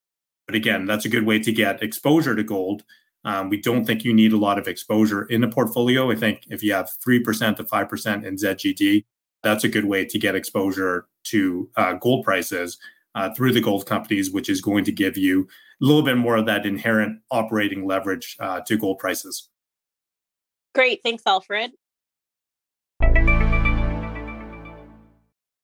But 0.46 0.56
again, 0.56 0.86
that's 0.86 1.06
a 1.06 1.10
good 1.10 1.26
way 1.26 1.40
to 1.40 1.52
get 1.52 1.84
exposure 1.84 2.36
to 2.36 2.44
gold. 2.44 2.84
Um, 3.26 3.50
we 3.50 3.60
don't 3.60 3.86
think 3.86 4.06
you 4.06 4.14
need 4.14 4.32
a 4.32 4.38
lot 4.38 4.58
of 4.58 4.68
exposure 4.68 5.24
in 5.26 5.44
a 5.44 5.50
portfolio. 5.50 6.10
I 6.10 6.16
think 6.16 6.44
if 6.48 6.64
you 6.64 6.74
have 6.74 6.90
3% 7.06 7.58
to 7.58 7.64
5% 7.64 8.26
in 8.26 8.36
ZGD, 8.36 9.06
that's 9.44 9.64
a 9.64 9.70
good 9.70 9.86
way 9.86 10.06
to 10.06 10.18
get 10.18 10.36
exposure 10.36 11.08
to 11.26 11.70
uh, 11.76 11.94
gold 11.94 12.24
prices 12.24 12.78
uh, 13.16 13.34
through 13.34 13.52
the 13.52 13.62
gold 13.62 13.86
companies, 13.86 14.32
which 14.32 14.50
is 14.50 14.62
going 14.62 14.86
to 14.86 14.92
give 14.92 15.18
you 15.18 15.48
a 15.82 15.86
little 15.86 16.04
bit 16.04 16.18
more 16.18 16.38
of 16.38 16.46
that 16.46 16.66
inherent 16.66 17.20
operating 17.30 17.86
leverage 17.86 18.38
uh, 18.40 18.62
to 18.62 18.78
gold 18.78 19.00
prices. 19.00 19.50
Great. 20.78 21.02
Thanks, 21.02 21.24
Alfred. 21.26 21.72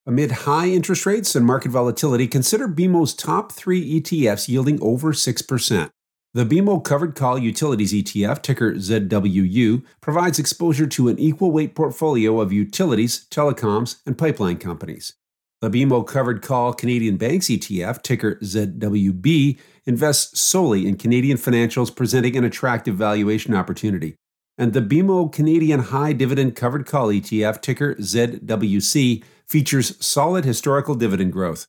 Amid 0.07 0.31
high 0.31 0.69
interest 0.69 1.05
rates 1.05 1.35
and 1.35 1.45
market 1.45 1.69
volatility, 1.69 2.25
consider 2.25 2.67
BMO's 2.67 3.13
top 3.13 3.51
three 3.51 4.01
ETFs 4.01 4.47
yielding 4.49 4.81
over 4.81 5.13
6%. 5.13 5.89
The 6.33 6.45
BMO 6.45 6.83
Covered 6.83 7.13
Call 7.13 7.37
Utilities 7.37 7.93
ETF, 7.93 8.41
ticker 8.41 8.73
ZWU, 8.73 9.83
provides 10.01 10.39
exposure 10.39 10.87
to 10.87 11.09
an 11.09 11.19
equal 11.19 11.51
weight 11.51 11.75
portfolio 11.75 12.41
of 12.41 12.51
utilities, 12.51 13.27
telecoms, 13.29 13.97
and 14.07 14.17
pipeline 14.17 14.57
companies. 14.57 15.13
The 15.61 15.69
BMO 15.69 16.07
Covered 16.07 16.41
Call 16.41 16.73
Canadian 16.73 17.17
Banks 17.17 17.49
ETF, 17.49 18.01
ticker 18.01 18.37
ZWB, 18.37 19.59
invests 19.85 20.41
solely 20.41 20.87
in 20.87 20.97
Canadian 20.97 21.37
financials, 21.37 21.95
presenting 21.95 22.35
an 22.35 22.45
attractive 22.45 22.95
valuation 22.95 23.53
opportunity. 23.53 24.15
And 24.57 24.73
the 24.73 24.81
BMO 24.81 25.31
Canadian 25.31 25.79
High 25.79 26.13
Dividend 26.13 26.55
Covered 26.55 26.85
Call 26.85 27.07
ETF, 27.07 27.61
ticker 27.61 27.95
ZWC, 27.95 29.23
features 29.47 30.05
solid 30.05 30.45
historical 30.45 30.95
dividend 30.95 31.33
growth. 31.33 31.65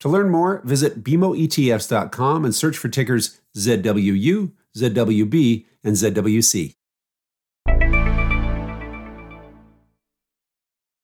To 0.00 0.08
learn 0.08 0.30
more, 0.30 0.62
visit 0.64 1.04
BMOETFs.com 1.04 2.44
and 2.44 2.54
search 2.54 2.76
for 2.78 2.88
tickers 2.88 3.40
ZWU, 3.56 4.52
ZWB, 4.76 5.66
and 5.84 5.94
ZWC. 5.94 6.74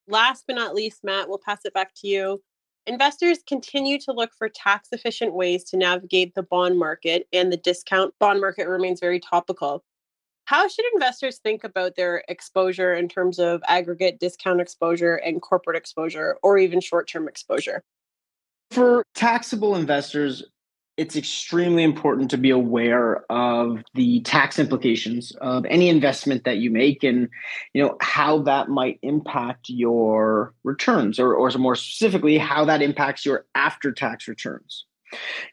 Last 0.08 0.44
but 0.46 0.56
not 0.56 0.74
least, 0.74 1.04
Matt, 1.04 1.28
we'll 1.28 1.38
pass 1.38 1.60
it 1.66 1.74
back 1.74 1.94
to 1.96 2.08
you. 2.08 2.42
Investors 2.86 3.40
continue 3.46 3.98
to 4.00 4.12
look 4.12 4.30
for 4.36 4.48
tax 4.48 4.88
efficient 4.92 5.34
ways 5.34 5.62
to 5.64 5.76
navigate 5.76 6.34
the 6.34 6.42
bond 6.42 6.78
market, 6.78 7.28
and 7.34 7.52
the 7.52 7.58
discount 7.58 8.14
bond 8.18 8.40
market 8.40 8.66
remains 8.66 8.98
very 8.98 9.20
topical. 9.20 9.84
How 10.48 10.66
should 10.66 10.86
investors 10.94 11.36
think 11.36 11.62
about 11.62 11.94
their 11.94 12.24
exposure 12.26 12.94
in 12.94 13.06
terms 13.06 13.38
of 13.38 13.60
aggregate 13.68 14.18
discount 14.18 14.62
exposure 14.62 15.16
and 15.16 15.42
corporate 15.42 15.76
exposure, 15.76 16.38
or 16.42 16.56
even 16.56 16.80
short 16.80 17.06
term 17.06 17.28
exposure? 17.28 17.82
For 18.70 19.04
taxable 19.14 19.76
investors, 19.76 20.42
it's 20.96 21.16
extremely 21.16 21.82
important 21.82 22.30
to 22.30 22.38
be 22.38 22.48
aware 22.48 23.30
of 23.30 23.82
the 23.92 24.20
tax 24.22 24.58
implications 24.58 25.32
of 25.42 25.66
any 25.66 25.90
investment 25.90 26.44
that 26.44 26.56
you 26.56 26.70
make 26.70 27.04
and 27.04 27.28
you 27.74 27.82
know 27.82 27.98
how 28.00 28.38
that 28.44 28.70
might 28.70 28.98
impact 29.02 29.68
your 29.68 30.54
returns 30.64 31.20
or, 31.20 31.34
or 31.34 31.50
more 31.58 31.76
specifically 31.76 32.38
how 32.38 32.64
that 32.64 32.80
impacts 32.80 33.26
your 33.26 33.44
after 33.54 33.92
tax 33.92 34.26
returns 34.26 34.86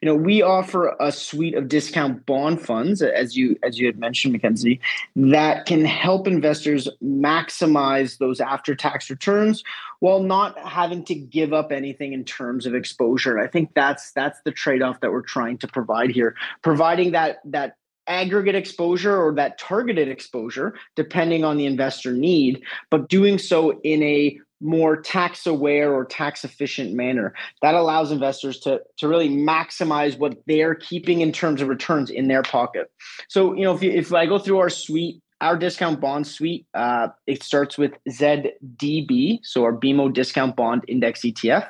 you 0.00 0.06
know, 0.06 0.14
we 0.14 0.42
offer 0.42 0.94
a 1.00 1.10
suite 1.10 1.54
of 1.54 1.68
discount 1.68 2.26
bond 2.26 2.60
funds, 2.60 3.02
as 3.02 3.36
you 3.36 3.56
as 3.62 3.78
you 3.78 3.86
had 3.86 3.98
mentioned, 3.98 4.34
Mckenzie, 4.34 4.80
that 5.16 5.66
can 5.66 5.84
help 5.84 6.26
investors 6.26 6.88
maximize 7.02 8.18
those 8.18 8.40
after-tax 8.40 9.10
returns 9.10 9.62
while 10.00 10.22
not 10.22 10.58
having 10.58 11.04
to 11.04 11.14
give 11.14 11.52
up 11.52 11.72
anything 11.72 12.12
in 12.12 12.24
terms 12.24 12.66
of 12.66 12.74
exposure. 12.74 13.38
I 13.38 13.46
think 13.46 13.70
that's 13.74 14.12
that's 14.12 14.40
the 14.44 14.52
trade-off 14.52 15.00
that 15.00 15.12
we're 15.12 15.22
trying 15.22 15.58
to 15.58 15.66
provide 15.66 16.10
here, 16.10 16.36
providing 16.62 17.12
that 17.12 17.38
that 17.44 17.76
aggregate 18.08 18.54
exposure 18.54 19.20
or 19.20 19.34
that 19.34 19.58
targeted 19.58 20.08
exposure, 20.08 20.74
depending 20.94 21.44
on 21.44 21.56
the 21.56 21.66
investor 21.66 22.12
need, 22.12 22.62
but 22.90 23.08
doing 23.08 23.38
so 23.38 23.80
in 23.80 24.02
a 24.02 24.38
more 24.60 24.96
tax 25.00 25.46
aware 25.46 25.92
or 25.92 26.04
tax 26.04 26.44
efficient 26.44 26.94
manner. 26.94 27.34
That 27.62 27.74
allows 27.74 28.10
investors 28.10 28.58
to, 28.60 28.80
to 28.98 29.08
really 29.08 29.28
maximize 29.28 30.18
what 30.18 30.36
they're 30.46 30.74
keeping 30.74 31.20
in 31.20 31.32
terms 31.32 31.60
of 31.60 31.68
returns 31.68 32.10
in 32.10 32.28
their 32.28 32.42
pocket. 32.42 32.90
So, 33.28 33.54
you 33.54 33.64
know, 33.64 33.74
if, 33.74 33.82
you, 33.82 33.90
if 33.90 34.12
I 34.12 34.26
go 34.26 34.38
through 34.38 34.58
our 34.58 34.70
suite, 34.70 35.20
our 35.40 35.56
discount 35.56 36.00
bond 36.00 36.26
suite, 36.26 36.66
uh, 36.72 37.08
it 37.26 37.42
starts 37.42 37.76
with 37.76 37.92
ZDB, 38.08 39.40
so 39.42 39.64
our 39.64 39.76
BMO 39.76 40.12
discount 40.12 40.56
bond 40.56 40.84
index 40.88 41.20
ETF. 41.20 41.68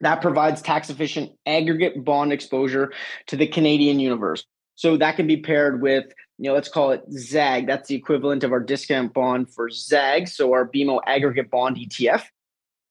That 0.00 0.20
provides 0.20 0.60
tax 0.60 0.90
efficient 0.90 1.32
aggregate 1.46 2.04
bond 2.04 2.32
exposure 2.32 2.92
to 3.28 3.36
the 3.36 3.46
Canadian 3.46 4.00
universe. 4.00 4.44
So 4.74 4.96
that 4.98 5.16
can 5.16 5.26
be 5.26 5.38
paired 5.38 5.80
with 5.80 6.04
you 6.38 6.48
know, 6.48 6.54
let's 6.54 6.68
call 6.68 6.90
it 6.90 7.02
ZAG. 7.12 7.66
That's 7.66 7.88
the 7.88 7.94
equivalent 7.94 8.44
of 8.44 8.52
our 8.52 8.60
discount 8.60 9.12
bond 9.14 9.52
for 9.52 9.70
ZAG, 9.70 10.28
so 10.28 10.52
our 10.52 10.68
BMO 10.68 11.00
aggregate 11.06 11.50
bond 11.50 11.76
ETF. 11.76 12.24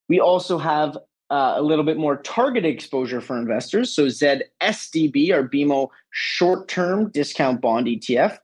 We 0.08 0.20
also 0.20 0.58
have 0.58 0.98
uh, 1.30 1.56
a 1.58 1.62
little 1.62 1.84
bit 1.84 1.98
more 1.98 2.18
targeted 2.18 2.72
exposure 2.72 3.20
for 3.20 3.38
investors. 3.38 3.94
So 3.94 4.06
ZSDB, 4.06 5.34
our 5.34 5.48
BMO 5.48 5.90
short 6.12 6.68
term 6.68 7.10
discount 7.10 7.60
bond 7.60 7.88
ETF. 7.88 8.38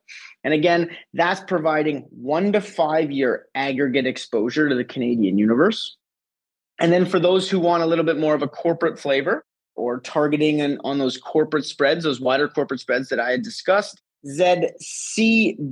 And 0.43 0.53
again, 0.53 0.89
that's 1.13 1.41
providing 1.41 2.07
one 2.09 2.51
to 2.53 2.61
five 2.61 3.11
year 3.11 3.47
aggregate 3.55 4.07
exposure 4.07 4.69
to 4.69 4.75
the 4.75 4.85
Canadian 4.85 5.37
universe. 5.37 5.97
And 6.79 6.91
then 6.93 7.05
for 7.05 7.19
those 7.19 7.49
who 7.49 7.59
want 7.59 7.83
a 7.83 7.85
little 7.85 8.05
bit 8.05 8.17
more 8.17 8.33
of 8.33 8.41
a 8.41 8.47
corporate 8.47 8.97
flavor 8.97 9.45
or 9.75 9.99
targeting 9.99 10.61
an, 10.61 10.79
on 10.83 10.97
those 10.97 11.17
corporate 11.17 11.65
spreads, 11.65 12.05
those 12.05 12.21
wider 12.21 12.47
corporate 12.47 12.79
spreads 12.79 13.09
that 13.09 13.19
I 13.19 13.31
had 13.31 13.43
discussed, 13.43 14.01
ZCDB, 14.25 15.69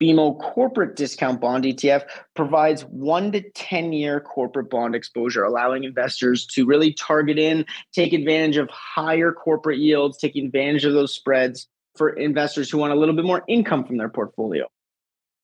BMO 0.00 0.38
corporate 0.38 0.94
discount 0.96 1.40
bond 1.40 1.64
ETF 1.64 2.04
provides 2.34 2.82
one 2.82 3.32
to 3.32 3.40
10 3.50 3.92
year 3.92 4.20
corporate 4.20 4.68
bond 4.68 4.94
exposure, 4.94 5.42
allowing 5.42 5.84
investors 5.84 6.44
to 6.46 6.66
really 6.66 6.92
target 6.92 7.38
in, 7.38 7.64
take 7.92 8.12
advantage 8.12 8.56
of 8.56 8.68
higher 8.70 9.32
corporate 9.32 9.78
yields, 9.78 10.18
taking 10.18 10.46
advantage 10.46 10.84
of 10.84 10.92
those 10.92 11.14
spreads 11.14 11.66
for 11.96 12.10
investors 12.10 12.70
who 12.70 12.76
want 12.78 12.92
a 12.92 12.96
little 12.96 13.14
bit 13.14 13.24
more 13.24 13.42
income 13.48 13.84
from 13.84 13.96
their 13.96 14.10
portfolio. 14.10 14.66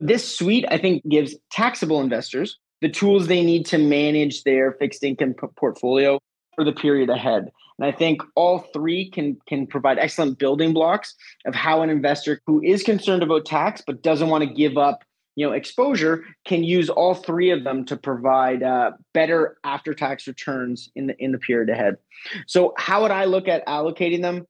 This 0.01 0.37
suite, 0.37 0.67
I 0.69 0.79
think, 0.79 1.09
gives 1.09 1.35
taxable 1.51 2.01
investors 2.01 2.59
the 2.83 2.89
tools 2.89 3.29
they 3.29 3.45
need 3.45 3.65
to 3.67 3.79
manage 3.79 4.43
their 4.43 4.73
fixed 4.73 5.05
income 5.05 5.35
portfolio 5.57 6.19
for 6.57 6.65
the 6.65 6.73
period 6.73 7.09
ahead. 7.09 7.51
And 7.83 7.93
I 7.93 7.97
think 7.97 8.23
all 8.37 8.61
three 8.61 9.11
can 9.11 9.39
can 9.49 9.67
provide 9.67 9.99
excellent 9.99 10.39
building 10.39 10.73
blocks 10.73 11.17
of 11.47 11.55
how 11.55 11.83
an 11.83 11.91
investor 11.91 12.41
who 12.47 12.63
is 12.63 12.85
concerned 12.85 13.25
about 13.25 13.45
tax 13.45 13.83
but 13.85 14.05
doesn't 14.05 14.29
want 14.29 14.45
to 14.45 14.55
give 14.55 14.79
up 14.79 15.03
you 15.35 15.45
know 15.45 15.53
exposure 15.53 16.25
can 16.45 16.63
use 16.63 16.89
all 16.89 17.15
three 17.15 17.51
of 17.51 17.65
them 17.65 17.85
to 17.87 17.97
provide 17.97 18.63
uh, 18.63 18.93
better 19.13 19.57
after 19.65 19.95
tax 19.95 20.29
returns 20.29 20.91
in 20.95 21.09
the 21.09 21.17
in 21.19 21.33
the 21.33 21.39
period 21.39 21.71
ahead. 21.71 21.97
So 22.47 22.73
how 22.79 23.03
would 23.03 23.11
I 23.11 23.25
look 23.25 23.49
at 23.49 23.67
allocating 23.67 24.23
them? 24.23 24.47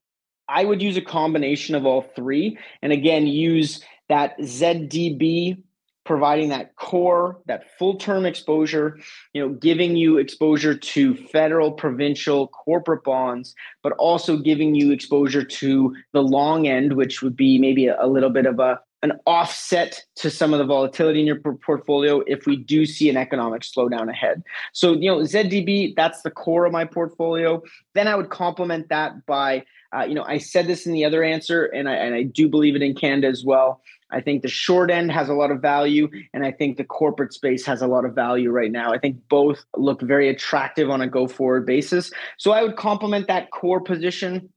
I 0.47 0.65
would 0.65 0.83
use 0.83 0.99
a 0.99 1.03
combination 1.03 1.75
of 1.75 1.87
all 1.87 2.03
three, 2.03 2.59
and 2.83 2.93
again 2.93 3.27
use 3.27 3.83
that 4.11 4.39
ZDB 4.41 5.63
providing 6.05 6.49
that 6.49 6.75
core, 6.77 7.39
that 7.47 7.71
full 7.79 7.97
term 7.97 8.27
exposure, 8.27 8.99
you 9.33 9.43
know, 9.43 9.55
giving 9.55 9.97
you 9.97 10.19
exposure 10.19 10.75
to 10.75 11.15
federal, 11.15 11.73
provincial, 11.73 12.49
corporate 12.49 13.05
bonds, 13.05 13.55
but 13.83 13.93
also 13.95 14.37
giving 14.37 14.75
you 14.75 14.91
exposure 14.91 15.45
to 15.45 15.95
the 16.13 16.23
long 16.23 16.67
end, 16.67 16.95
which 16.95 17.23
would 17.23 17.37
be 17.37 17.59
maybe 17.59 17.87
a, 17.87 18.07
little 18.07 18.31
bit 18.31 18.47
of 18.47 18.59
a 18.59 18.81
an 19.03 19.13
offset 19.27 20.05
to 20.15 20.31
some 20.31 20.53
of 20.53 20.61
the 20.61 20.65
volatility 20.65 21.19
in 21.19 21.27
your 21.27 21.41
portfolio 21.41 22.23
if 22.29 22.47
we 22.47 22.57
do 22.57 22.87
see 22.87 23.11
an 23.11 23.17
economic 23.17 23.63
slowdown 23.63 24.09
ahead. 24.09 24.45
So, 24.73 24.93
you 24.93 25.11
know, 25.11 25.19
ZDB, 25.19 25.97
that's 25.97 26.23
the 26.23 26.31
core 26.31 26.67
of 26.67 26.73
my 26.73 26.85
portfolio. 26.85 27.63
Then 27.95 28.07
I 28.07 28.15
would 28.15 28.31
complement 28.31 28.89
that 28.91 29.27
by, 29.27 29.65
uh, 29.93 30.05
you 30.05 30.15
know, 30.15 30.23
I 30.23 30.39
said 30.39 30.69
this 30.69 30.87
in 30.87 30.93
the 30.93 31.05
other 31.05 31.25
answer, 31.25 31.65
and 31.65 31.89
I, 31.89 31.95
and 31.95 32.15
I 32.15 32.23
do 32.23 32.49
believe 32.49 32.77
it 32.77 32.83
in 32.83 32.95
Canada 32.95 33.27
as 33.27 33.43
well. 33.45 33.83
I 34.13 34.21
think 34.21 34.43
the 34.43 34.49
short 34.49 34.91
end 34.91 35.11
has 35.11 35.29
a 35.29 35.35
lot 35.35 35.51
of 35.51 35.61
value, 35.61 36.09
and 36.33 36.45
I 36.45 36.53
think 36.53 36.77
the 36.77 36.85
corporate 36.85 37.33
space 37.33 37.65
has 37.67 37.83
a 37.83 37.87
lot 37.87 38.05
of 38.05 38.15
value 38.15 38.51
right 38.51 38.71
now. 38.71 38.93
I 38.93 38.99
think 38.99 39.17
both 39.29 39.65
look 39.77 40.03
very 40.03 40.29
attractive 40.29 40.91
on 40.91 41.01
a 41.01 41.09
go 41.09 41.27
forward 41.27 41.67
basis. 41.67 42.13
So 42.39 42.53
I 42.53 42.63
would 42.63 42.77
complement 42.77 43.27
that 43.29 43.51
core 43.51 43.81
position, 43.81 44.51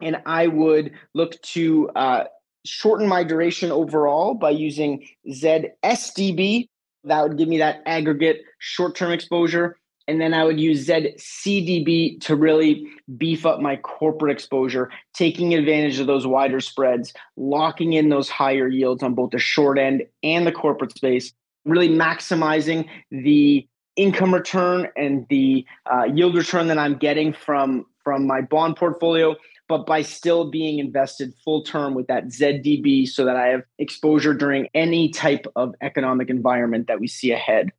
and 0.00 0.18
I 0.26 0.46
would 0.46 0.92
look 1.12 1.40
to 1.42 1.90
uh, 1.90 2.24
shorten 2.64 3.08
my 3.08 3.24
duration 3.24 3.70
overall 3.70 4.34
by 4.34 4.50
using 4.50 5.06
ZSDB. 5.28 6.68
That 7.04 7.22
would 7.22 7.36
give 7.36 7.48
me 7.48 7.58
that 7.58 7.82
aggregate 7.84 8.42
short 8.58 8.96
term 8.96 9.12
exposure. 9.12 9.76
And 10.06 10.20
then 10.20 10.34
I 10.34 10.44
would 10.44 10.60
use 10.60 10.86
ZCDB 10.86 12.20
to 12.22 12.36
really 12.36 12.86
beef 13.16 13.46
up 13.46 13.60
my 13.60 13.76
corporate 13.76 14.32
exposure, 14.32 14.90
taking 15.14 15.54
advantage 15.54 15.98
of 15.98 16.06
those 16.06 16.26
wider 16.26 16.60
spreads, 16.60 17.12
locking 17.36 17.94
in 17.94 18.10
those 18.10 18.28
higher 18.28 18.68
yields 18.68 19.02
on 19.02 19.14
both 19.14 19.30
the 19.30 19.38
short 19.38 19.78
end 19.78 20.02
and 20.22 20.46
the 20.46 20.52
corporate 20.52 20.94
space, 20.94 21.32
really 21.64 21.88
maximizing 21.88 22.86
the 23.10 23.66
income 23.96 24.34
return 24.34 24.88
and 24.96 25.26
the 25.30 25.64
uh, 25.90 26.04
yield 26.04 26.34
return 26.34 26.68
that 26.68 26.78
I'm 26.78 26.98
getting 26.98 27.32
from, 27.32 27.86
from 28.02 28.26
my 28.26 28.42
bond 28.42 28.76
portfolio, 28.76 29.36
but 29.68 29.86
by 29.86 30.02
still 30.02 30.50
being 30.50 30.78
invested 30.78 31.32
full 31.44 31.62
term 31.62 31.94
with 31.94 32.08
that 32.08 32.26
ZDB 32.26 33.08
so 33.08 33.24
that 33.24 33.36
I 33.36 33.48
have 33.48 33.62
exposure 33.78 34.34
during 34.34 34.68
any 34.74 35.08
type 35.08 35.46
of 35.56 35.74
economic 35.80 36.28
environment 36.28 36.88
that 36.88 37.00
we 37.00 37.06
see 37.06 37.32
ahead. 37.32 37.70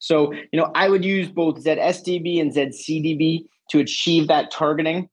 So, 0.00 0.32
you 0.32 0.58
know, 0.58 0.72
I 0.74 0.88
would 0.88 1.04
use 1.04 1.28
both 1.28 1.62
ZSDB 1.62 2.40
and 2.40 2.52
ZCDB 2.52 3.46
to 3.70 3.78
achieve 3.78 4.26
that 4.28 4.50
targeting 4.50 5.08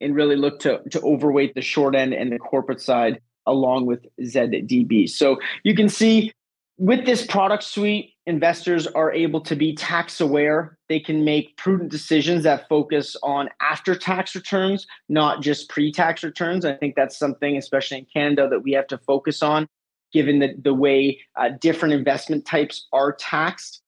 and 0.00 0.14
really 0.14 0.36
look 0.36 0.58
to, 0.60 0.80
to 0.90 1.00
overweight 1.02 1.54
the 1.54 1.60
short 1.60 1.94
end 1.94 2.14
and 2.14 2.32
the 2.32 2.38
corporate 2.38 2.80
side 2.80 3.20
along 3.46 3.86
with 3.86 4.04
ZDB. 4.20 5.08
So 5.08 5.38
you 5.62 5.74
can 5.74 5.88
see 5.88 6.32
with 6.78 7.04
this 7.04 7.26
product 7.26 7.62
suite, 7.62 8.14
investors 8.24 8.86
are 8.86 9.12
able 9.12 9.42
to 9.42 9.54
be 9.54 9.74
tax 9.74 10.18
aware. 10.18 10.78
They 10.88 10.98
can 10.98 11.24
make 11.24 11.56
prudent 11.58 11.90
decisions 11.90 12.44
that 12.44 12.68
focus 12.70 13.16
on 13.22 13.50
after 13.60 13.94
tax 13.94 14.34
returns, 14.34 14.86
not 15.10 15.42
just 15.42 15.68
pre 15.68 15.92
tax 15.92 16.22
returns. 16.22 16.64
I 16.64 16.74
think 16.74 16.94
that's 16.94 17.18
something, 17.18 17.58
especially 17.58 17.98
in 17.98 18.06
Canada, 18.10 18.48
that 18.48 18.62
we 18.62 18.72
have 18.72 18.86
to 18.86 18.98
focus 18.98 19.42
on, 19.42 19.66
given 20.10 20.38
the, 20.38 20.54
the 20.58 20.72
way 20.72 21.20
uh, 21.36 21.50
different 21.60 21.92
investment 21.92 22.46
types 22.46 22.86
are 22.94 23.12
taxed 23.12 23.82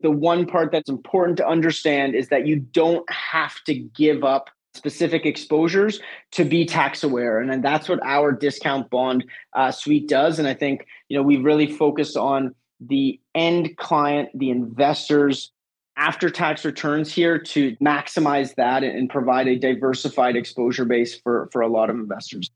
the 0.00 0.10
one 0.10 0.46
part 0.46 0.72
that's 0.72 0.90
important 0.90 1.36
to 1.38 1.46
understand 1.46 2.14
is 2.14 2.28
that 2.28 2.46
you 2.46 2.56
don't 2.56 3.08
have 3.10 3.62
to 3.64 3.74
give 3.74 4.24
up 4.24 4.50
specific 4.74 5.24
exposures 5.24 6.00
to 6.32 6.44
be 6.44 6.66
tax 6.66 7.02
aware. 7.02 7.40
And, 7.40 7.64
that's 7.64 7.88
what 7.88 7.98
our 8.04 8.30
discount 8.30 8.90
bond 8.90 9.24
uh, 9.54 9.72
suite 9.72 10.08
does. 10.08 10.38
And 10.38 10.46
i 10.46 10.54
think 10.54 10.86
you 11.08 11.16
know 11.16 11.22
we 11.22 11.38
really 11.38 11.66
focus 11.66 12.16
on 12.16 12.54
the 12.80 13.18
end 13.34 13.76
client 13.78 14.28
the 14.34 14.50
investors 14.50 15.50
after 15.96 16.28
tax 16.28 16.64
returns 16.64 17.10
here 17.10 17.38
to 17.38 17.74
maximize 17.76 18.54
that 18.56 18.84
and 18.84 19.08
provide 19.08 19.48
a 19.48 19.58
diversified 19.58 20.36
exposure 20.36 20.84
base 20.84 21.18
for 21.18 21.48
for 21.50 21.62
a 21.62 21.68
lot 21.68 21.88
of 21.88 21.96
investors. 21.96 22.50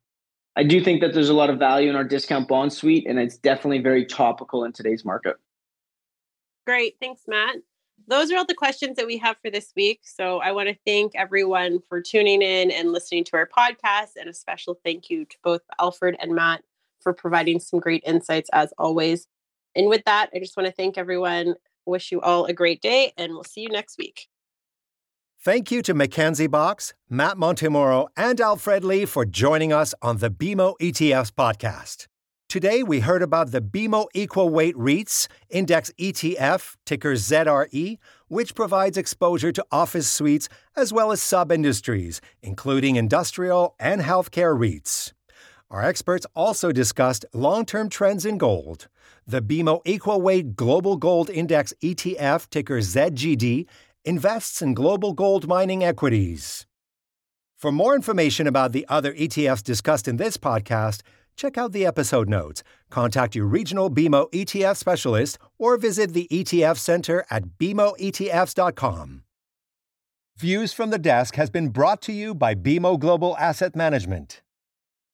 I 0.56 0.64
do 0.64 0.84
think 0.84 1.00
that 1.00 1.14
there's 1.14 1.30
a 1.30 1.34
lot 1.34 1.48
of 1.48 1.58
value 1.58 1.88
in 1.88 1.96
our 1.96 2.04
discount 2.04 2.46
bond 2.46 2.72
suite 2.72 3.06
and 3.08 3.18
it's 3.18 3.38
definitely 3.38 3.80
very 3.80 4.04
topical 4.04 4.64
in 4.64 4.72
today's 4.72 5.04
market 5.04 5.36
Great. 6.66 6.96
Thanks, 7.00 7.22
Matt. 7.26 7.56
Those 8.08 8.30
are 8.30 8.36
all 8.36 8.46
the 8.46 8.54
questions 8.54 8.96
that 8.96 9.06
we 9.06 9.18
have 9.18 9.36
for 9.42 9.50
this 9.50 9.72
week. 9.76 10.00
So 10.04 10.38
I 10.38 10.52
want 10.52 10.68
to 10.68 10.76
thank 10.86 11.12
everyone 11.14 11.80
for 11.88 12.00
tuning 12.00 12.42
in 12.42 12.70
and 12.70 12.92
listening 12.92 13.24
to 13.24 13.36
our 13.36 13.48
podcast. 13.48 14.10
And 14.18 14.28
a 14.28 14.34
special 14.34 14.78
thank 14.84 15.10
you 15.10 15.24
to 15.26 15.36
both 15.44 15.62
Alfred 15.78 16.16
and 16.20 16.34
Matt 16.34 16.62
for 17.00 17.12
providing 17.12 17.60
some 17.60 17.80
great 17.80 18.02
insights 18.06 18.50
as 18.52 18.72
always. 18.78 19.26
And 19.74 19.88
with 19.88 20.02
that, 20.06 20.30
I 20.34 20.38
just 20.38 20.56
want 20.56 20.66
to 20.66 20.72
thank 20.72 20.98
everyone. 20.98 21.54
Wish 21.86 22.12
you 22.12 22.20
all 22.20 22.44
a 22.46 22.52
great 22.52 22.82
day, 22.82 23.12
and 23.16 23.32
we'll 23.32 23.44
see 23.44 23.62
you 23.62 23.68
next 23.68 23.98
week. 23.98 24.28
Thank 25.42 25.70
you 25.70 25.80
to 25.82 25.94
Mckenzie 25.94 26.50
Box, 26.50 26.92
Matt 27.08 27.36
Montemurro, 27.36 28.08
and 28.16 28.40
Alfred 28.40 28.84
Lee 28.84 29.06
for 29.06 29.24
joining 29.24 29.72
us 29.72 29.94
on 30.02 30.18
the 30.18 30.30
BMO 30.30 30.74
ETFs 30.80 31.32
podcast. 31.32 32.08
Today, 32.50 32.82
we 32.82 32.98
heard 32.98 33.22
about 33.22 33.52
the 33.52 33.60
BMO 33.60 34.08
Equal 34.12 34.48
Weight 34.48 34.74
REITs 34.74 35.28
Index 35.50 35.92
ETF, 36.00 36.74
ticker 36.84 37.12
ZRE, 37.12 37.96
which 38.26 38.56
provides 38.56 38.98
exposure 38.98 39.52
to 39.52 39.64
office 39.70 40.10
suites 40.10 40.48
as 40.74 40.92
well 40.92 41.12
as 41.12 41.22
sub 41.22 41.52
industries, 41.52 42.20
including 42.42 42.96
industrial 42.96 43.76
and 43.78 44.00
healthcare 44.00 44.58
REITs. 44.58 45.12
Our 45.70 45.84
experts 45.84 46.26
also 46.34 46.72
discussed 46.72 47.24
long 47.32 47.66
term 47.66 47.88
trends 47.88 48.26
in 48.26 48.36
gold. 48.36 48.88
The 49.28 49.40
BMO 49.40 49.80
Equal 49.84 50.20
Weight 50.20 50.56
Global 50.56 50.96
Gold 50.96 51.30
Index 51.30 51.72
ETF, 51.84 52.50
ticker 52.50 52.78
ZGD, 52.78 53.66
invests 54.04 54.60
in 54.60 54.74
global 54.74 55.12
gold 55.12 55.46
mining 55.46 55.84
equities. 55.84 56.66
For 57.56 57.70
more 57.70 57.94
information 57.94 58.48
about 58.48 58.72
the 58.72 58.86
other 58.88 59.12
ETFs 59.12 59.62
discussed 59.62 60.08
in 60.08 60.16
this 60.16 60.36
podcast, 60.36 61.02
check 61.40 61.56
out 61.56 61.72
the 61.72 61.86
episode 61.86 62.28
notes, 62.28 62.62
contact 62.90 63.34
your 63.34 63.46
regional 63.46 63.90
BMO 63.90 64.30
ETF 64.30 64.76
specialist, 64.76 65.38
or 65.58 65.78
visit 65.78 66.12
the 66.12 66.28
ETF 66.30 66.76
Center 66.76 67.24
at 67.30 67.58
BMOETFs.com. 67.58 69.22
Views 70.36 70.72
from 70.72 70.90
the 70.90 70.98
Desk 70.98 71.34
has 71.36 71.50
been 71.50 71.68
brought 71.68 72.02
to 72.02 72.12
you 72.12 72.34
by 72.34 72.54
BMO 72.54 72.98
Global 72.98 73.36
Asset 73.38 73.74
Management. 73.74 74.42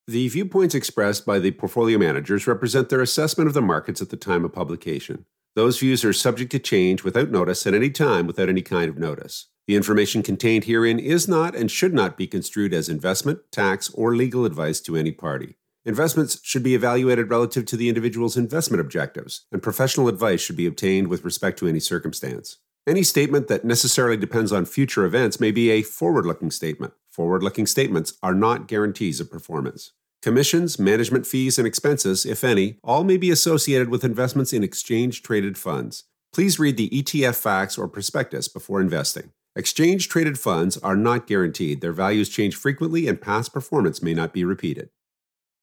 The 0.08 0.28
viewpoints 0.28 0.74
expressed 0.74 1.26
by 1.26 1.38
the 1.38 1.50
portfolio 1.52 1.98
managers 1.98 2.46
represent 2.46 2.88
their 2.88 3.02
assessment 3.02 3.48
of 3.48 3.54
the 3.54 3.62
markets 3.62 4.02
at 4.02 4.10
the 4.10 4.16
time 4.16 4.44
of 4.44 4.52
publication. 4.52 5.26
Those 5.56 5.78
views 5.80 6.04
are 6.04 6.12
subject 6.12 6.52
to 6.52 6.58
change 6.58 7.02
without 7.02 7.30
notice 7.30 7.66
at 7.66 7.74
any 7.74 7.90
time 7.90 8.26
without 8.26 8.48
any 8.48 8.62
kind 8.62 8.88
of 8.88 8.98
notice. 8.98 9.46
The 9.66 9.74
information 9.74 10.22
contained 10.22 10.64
herein 10.64 11.00
is 11.00 11.26
not 11.26 11.56
and 11.56 11.70
should 11.70 11.94
not 11.94 12.16
be 12.16 12.28
construed 12.28 12.72
as 12.72 12.88
investment, 12.88 13.40
tax, 13.50 13.90
or 13.90 14.14
legal 14.14 14.44
advice 14.44 14.80
to 14.82 14.96
any 14.96 15.10
party. 15.10 15.56
Investments 15.86 16.40
should 16.42 16.64
be 16.64 16.74
evaluated 16.74 17.30
relative 17.30 17.64
to 17.66 17.76
the 17.76 17.88
individual's 17.88 18.36
investment 18.36 18.80
objectives, 18.80 19.46
and 19.52 19.62
professional 19.62 20.08
advice 20.08 20.40
should 20.40 20.56
be 20.56 20.66
obtained 20.66 21.06
with 21.06 21.24
respect 21.24 21.60
to 21.60 21.68
any 21.68 21.78
circumstance. 21.78 22.58
Any 22.88 23.04
statement 23.04 23.46
that 23.46 23.64
necessarily 23.64 24.16
depends 24.16 24.50
on 24.50 24.64
future 24.64 25.04
events 25.04 25.38
may 25.38 25.52
be 25.52 25.70
a 25.70 25.82
forward 25.82 26.26
looking 26.26 26.50
statement. 26.50 26.92
Forward 27.08 27.44
looking 27.44 27.66
statements 27.66 28.14
are 28.20 28.34
not 28.34 28.66
guarantees 28.66 29.20
of 29.20 29.30
performance. 29.30 29.92
Commissions, 30.22 30.76
management 30.76 31.24
fees, 31.24 31.56
and 31.56 31.68
expenses, 31.68 32.26
if 32.26 32.42
any, 32.42 32.78
all 32.82 33.04
may 33.04 33.16
be 33.16 33.30
associated 33.30 33.88
with 33.88 34.02
investments 34.02 34.52
in 34.52 34.64
exchange 34.64 35.22
traded 35.22 35.56
funds. 35.56 36.02
Please 36.32 36.58
read 36.58 36.76
the 36.76 36.90
ETF 36.90 37.36
facts 37.36 37.78
or 37.78 37.86
prospectus 37.86 38.48
before 38.48 38.80
investing. 38.80 39.30
Exchange 39.54 40.08
traded 40.08 40.36
funds 40.36 40.78
are 40.78 40.96
not 40.96 41.28
guaranteed, 41.28 41.80
their 41.80 41.92
values 41.92 42.28
change 42.28 42.56
frequently, 42.56 43.06
and 43.06 43.20
past 43.20 43.52
performance 43.52 44.02
may 44.02 44.14
not 44.14 44.32
be 44.32 44.44
repeated. 44.44 44.90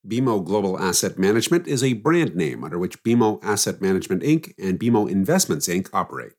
BMO 0.06 0.44
Global 0.44 0.78
Asset 0.78 1.18
Management 1.18 1.66
is 1.66 1.82
a 1.82 1.94
brand 1.94 2.36
name 2.36 2.66
under 2.66 2.78
which 2.78 3.02
BMO 3.04 3.42
Asset 3.42 3.82
Management 3.82 4.22
Inc. 4.22 4.54
and 4.62 4.78
BMO 4.78 5.10
Investments 5.10 5.70
Inc. 5.70 5.90
operate. 5.94 6.34